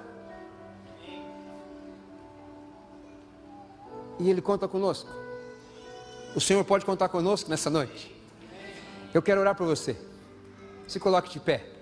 E 4.18 4.30
Ele 4.30 4.40
conta 4.40 4.68
conosco. 4.68 5.23
O 6.34 6.40
Senhor 6.40 6.64
pode 6.64 6.84
contar 6.84 7.08
conosco 7.08 7.48
nessa 7.48 7.70
noite. 7.70 8.14
Eu 9.12 9.22
quero 9.22 9.40
orar 9.40 9.54
por 9.54 9.66
você. 9.66 9.96
Se 10.88 10.98
coloque 10.98 11.32
de 11.32 11.38
pé. 11.38 11.73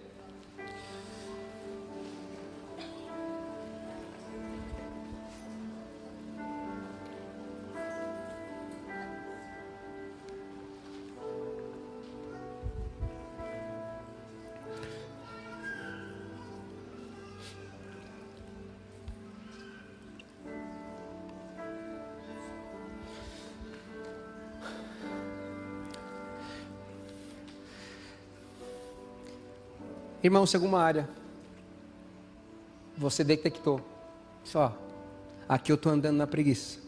Irmão, 30.22 30.46
se 30.46 30.54
alguma 30.56 30.80
área 30.80 31.08
você 32.96 33.24
detectou, 33.24 33.80
só, 34.44 34.76
aqui 35.48 35.72
eu 35.72 35.76
estou 35.76 35.90
andando 35.90 36.16
na 36.16 36.26
preguiça. 36.26 36.78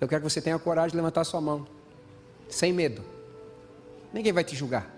Eu 0.00 0.06
quero 0.06 0.22
que 0.22 0.30
você 0.30 0.42
tenha 0.42 0.58
coragem 0.58 0.90
de 0.90 0.96
levantar 0.96 1.24
sua 1.24 1.40
mão, 1.40 1.66
sem 2.48 2.72
medo. 2.72 3.02
Ninguém 4.12 4.32
vai 4.32 4.44
te 4.44 4.54
julgar. 4.54 4.90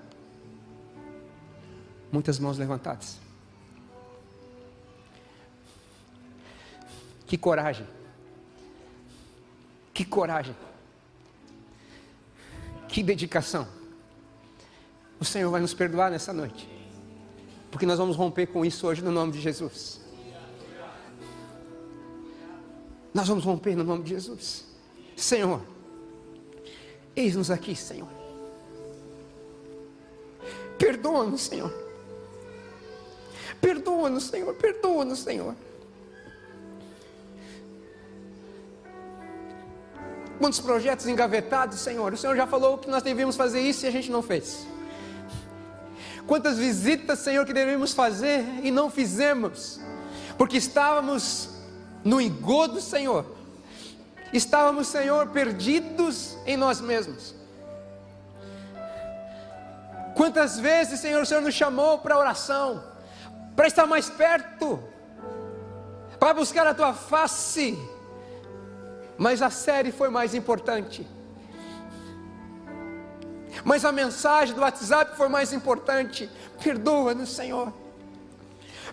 Muitas 2.10 2.38
mãos 2.38 2.58
levantadas. 2.58 3.18
Que 7.26 7.38
coragem. 7.38 7.86
Que 9.92 10.04
coragem. 10.04 10.54
Que 12.88 13.02
dedicação. 13.02 13.66
O 15.18 15.24
Senhor 15.24 15.50
vai 15.50 15.60
nos 15.60 15.74
perdoar 15.74 16.10
nessa 16.10 16.32
noite. 16.32 16.75
Porque 17.76 17.84
nós 17.84 17.98
vamos 17.98 18.16
romper 18.16 18.46
com 18.46 18.64
isso 18.64 18.86
hoje 18.86 19.04
no 19.04 19.12
nome 19.12 19.32
de 19.32 19.38
Jesus. 19.38 20.00
Nós 23.12 23.28
vamos 23.28 23.44
romper 23.44 23.76
no 23.76 23.84
nome 23.84 24.02
de 24.02 24.14
Jesus. 24.14 24.64
Senhor, 25.14 25.60
eis-nos 27.14 27.50
aqui, 27.50 27.76
Senhor. 27.76 28.08
Perdoa-nos, 30.78 31.42
Senhor. 31.42 31.70
Perdoa-nos, 33.60 34.24
Senhor. 34.24 34.54
Perdoa-nos, 34.54 35.18
Senhor. 35.18 35.54
Quantos 40.38 40.60
projetos 40.60 41.06
engavetados, 41.06 41.80
Senhor? 41.80 42.14
O 42.14 42.16
Senhor 42.16 42.34
já 42.36 42.46
falou 42.46 42.78
que 42.78 42.88
nós 42.88 43.02
devíamos 43.02 43.36
fazer 43.36 43.60
isso 43.60 43.84
e 43.84 43.88
a 43.88 43.92
gente 43.92 44.10
não 44.10 44.22
fez. 44.22 44.66
Quantas 46.26 46.58
visitas, 46.58 47.20
Senhor, 47.20 47.46
que 47.46 47.52
devemos 47.52 47.92
fazer 47.92 48.44
e 48.62 48.70
não 48.70 48.90
fizemos, 48.90 49.80
porque 50.36 50.56
estávamos 50.56 51.50
no 52.04 52.20
engodo, 52.20 52.80
Senhor. 52.80 53.24
Estávamos, 54.32 54.88
Senhor, 54.88 55.28
perdidos 55.28 56.36
em 56.44 56.56
nós 56.56 56.80
mesmos. 56.80 57.34
Quantas 60.16 60.58
vezes, 60.58 60.98
Senhor, 60.98 61.22
o 61.22 61.26
Senhor 61.26 61.42
nos 61.42 61.54
chamou 61.54 61.98
para 61.98 62.18
oração, 62.18 62.82
para 63.54 63.68
estar 63.68 63.86
mais 63.86 64.10
perto, 64.10 64.82
para 66.18 66.34
buscar 66.34 66.66
a 66.66 66.74
tua 66.74 66.92
face, 66.92 67.78
mas 69.16 69.42
a 69.42 69.50
série 69.50 69.92
foi 69.92 70.08
mais 70.08 70.34
importante 70.34 71.06
mas 73.66 73.84
a 73.84 73.90
mensagem 73.90 74.54
do 74.54 74.60
WhatsApp 74.60 75.16
foi 75.16 75.28
mais 75.28 75.52
importante. 75.52 76.30
Perdoa-nos, 76.62 77.30
Senhor. 77.30 77.72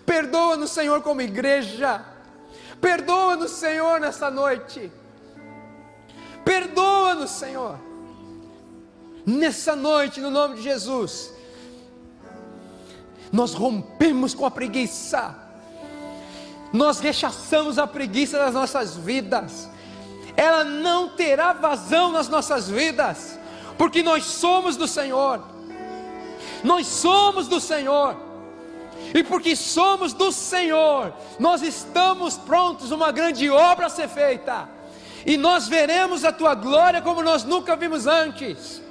Perdoa-nos, 0.04 0.72
Senhor, 0.72 1.00
como 1.00 1.22
igreja. 1.22 2.04
Perdoa-nos, 2.80 3.52
Senhor, 3.52 4.00
nessa 4.00 4.32
noite. 4.32 4.90
Perdoa-nos, 6.44 7.30
Senhor. 7.30 7.78
Nessa 9.24 9.76
noite, 9.76 10.20
no 10.20 10.28
nome 10.28 10.56
de 10.56 10.62
Jesus, 10.62 11.32
nós 13.30 13.54
rompemos 13.54 14.34
com 14.34 14.44
a 14.44 14.50
preguiça. 14.50 15.36
Nós 16.72 16.98
rechaçamos 16.98 17.78
a 17.78 17.86
preguiça 17.86 18.38
das 18.38 18.52
nossas 18.52 18.96
vidas. 18.96 19.68
Ela 20.36 20.64
não 20.64 21.10
terá 21.10 21.52
vazão 21.52 22.10
nas 22.10 22.28
nossas 22.28 22.68
vidas 22.68 23.38
porque 23.76 24.02
nós 24.02 24.24
somos 24.24 24.76
do 24.76 24.86
Senhor. 24.86 25.42
Nós 26.62 26.86
somos 26.86 27.48
do 27.48 27.60
Senhor. 27.60 28.16
E 29.14 29.22
porque 29.22 29.54
somos 29.54 30.12
do 30.12 30.32
Senhor, 30.32 31.12
nós 31.38 31.62
estamos 31.62 32.36
prontos 32.36 32.90
uma 32.90 33.12
grande 33.12 33.48
obra 33.50 33.86
a 33.86 33.90
ser 33.90 34.08
feita. 34.08 34.68
E 35.26 35.36
nós 35.36 35.68
veremos 35.68 36.24
a 36.24 36.32
tua 36.32 36.54
glória 36.54 37.00
como 37.00 37.22
nós 37.22 37.44
nunca 37.44 37.76
vimos 37.76 38.06
antes. 38.06 38.82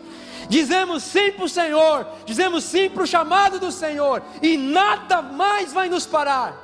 Dizemos 0.49 1.03
sim 1.03 1.31
para 1.31 1.45
o 1.45 1.49
Senhor, 1.49 2.07
dizemos 2.25 2.63
sim 2.63 2.89
para 2.89 3.03
o 3.03 3.07
chamado 3.07 3.59
do 3.59 3.71
Senhor, 3.71 4.21
e 4.41 4.57
nada 4.57 5.21
mais 5.21 5.71
vai 5.71 5.87
nos 5.87 6.05
parar. 6.05 6.57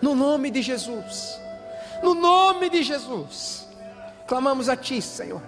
No 0.00 0.14
nome 0.14 0.50
de 0.50 0.62
Jesus, 0.62 1.38
no 2.02 2.14
nome 2.14 2.70
de 2.70 2.82
Jesus, 2.82 3.68
clamamos 4.26 4.68
a 4.68 4.76
Ti, 4.76 5.02
Senhor. 5.02 5.42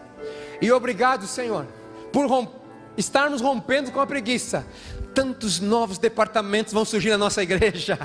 E 0.63 0.71
obrigado, 0.71 1.27
Senhor, 1.27 1.67
por 2.13 2.49
estarmos 2.97 3.41
rompendo 3.41 3.91
com 3.91 4.01
a 4.01 4.07
preguiça. 4.07 4.65
Tantos 5.13 5.59
novos 5.59 5.99
departamentos 5.99 6.73
vão 6.73 6.85
surgir 6.85 7.11
na 7.11 7.19
nossa 7.19 7.43
igreja, 7.43 7.99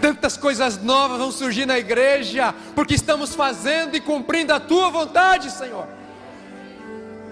tantas 0.00 0.36
coisas 0.36 0.82
novas 0.82 1.18
vão 1.18 1.30
surgir 1.30 1.64
na 1.64 1.78
igreja, 1.78 2.52
porque 2.74 2.94
estamos 2.94 3.36
fazendo 3.36 3.94
e 3.94 4.00
cumprindo 4.00 4.52
a 4.52 4.58
tua 4.58 4.90
vontade, 4.90 5.48
Senhor. 5.48 5.86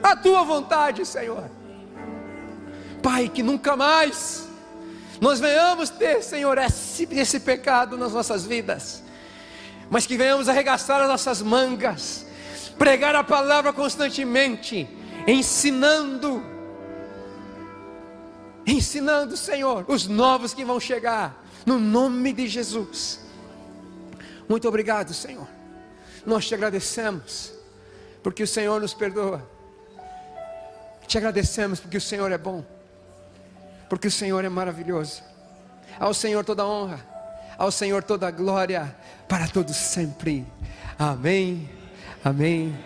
A 0.01 0.15
tua 0.15 0.45
vontade, 0.45 1.05
Senhor. 1.05 1.51
Pai, 3.03 3.29
que 3.29 3.43
nunca 3.43 3.75
mais 3.75 4.47
nós 5.21 5.41
venhamos 5.41 5.91
ter, 5.91 6.23
Senhor, 6.23 6.59
esse, 6.59 7.09
esse 7.11 7.41
pecado 7.41 7.97
nas 7.97 8.13
nossas 8.13 8.45
vidas, 8.45 9.03
mas 9.91 10.07
que 10.07 10.17
venhamos 10.17 10.49
arregaçar 10.49 11.01
as 11.01 11.09
nossas 11.09 11.43
mangas 11.43 12.28
pregar 12.79 13.15
a 13.17 13.25
palavra 13.25 13.73
constantemente, 13.73 14.89
ensinando, 15.27 16.43
ensinando, 18.67 19.37
Senhor, 19.37 19.85
os 19.89 20.07
novos 20.07 20.55
que 20.55 20.65
vão 20.65 20.79
chegar, 20.79 21.45
no 21.67 21.79
nome 21.79 22.33
de 22.33 22.47
Jesus. 22.47 23.21
Muito 24.49 24.67
obrigado, 24.67 25.13
Senhor. 25.13 25.47
Nós 26.25 26.47
te 26.47 26.55
agradecemos, 26.55 27.53
porque 28.23 28.43
o 28.43 28.47
Senhor 28.47 28.81
nos 28.81 28.95
perdoa. 28.95 29.47
Te 31.07 31.19
agradecemos 31.19 31.81
porque 31.81 31.97
o 31.97 32.01
Senhor 32.01 32.31
é 32.31 32.39
bom, 32.39 32.65
porque 33.89 34.09
o 34.09 34.11
Senhor 34.11 34.45
é 34.45 34.49
maravilhoso. 34.49 35.23
Ao 35.99 36.13
Senhor 36.13 36.45
toda 36.45 36.67
honra, 36.67 37.05
ao 37.57 37.71
Senhor 37.71 38.03
toda 38.03 38.31
glória, 38.31 38.95
para 39.27 39.49
todos 39.49 39.75
sempre. 39.75 40.47
Amém. 40.99 41.78
Amém. 42.25 42.77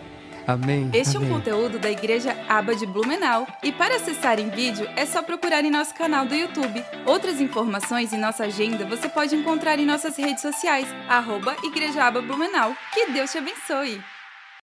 Amém. 0.47 0.91
Este 0.93 1.17
Amém. 1.17 1.29
é 1.29 1.33
um 1.33 1.37
conteúdo 1.37 1.79
da 1.79 1.91
Igreja 1.91 2.37
Aba 2.49 2.75
de 2.75 2.85
Blumenau. 2.87 3.47
E 3.63 3.71
para 3.71 3.97
acessar 3.97 4.39
em 4.39 4.49
vídeo 4.51 4.89
é 4.97 5.07
só 5.07 5.23
procurar 5.23 5.65
em 5.65 5.71
nosso 5.71 5.95
canal 5.95 6.27
do 6.27 6.35
YouTube. 6.35 6.85
Outras 7.07 7.41
informações 7.41 8.13
e 8.13 8.17
nossa 8.17 8.45
agenda 8.45 8.85
você 8.85 9.09
pode 9.09 9.35
encontrar 9.37 9.79
em 9.79 9.87
nossas 9.87 10.17
redes 10.17 10.43
sociais, 10.43 10.87
arroba 11.09 11.57
Igreja 11.63 12.05
Aba 12.05 12.21
Blumenau. 12.21 12.75
Que 12.93 13.13
Deus 13.13 13.31
te 13.31 13.39
abençoe! 13.39 14.03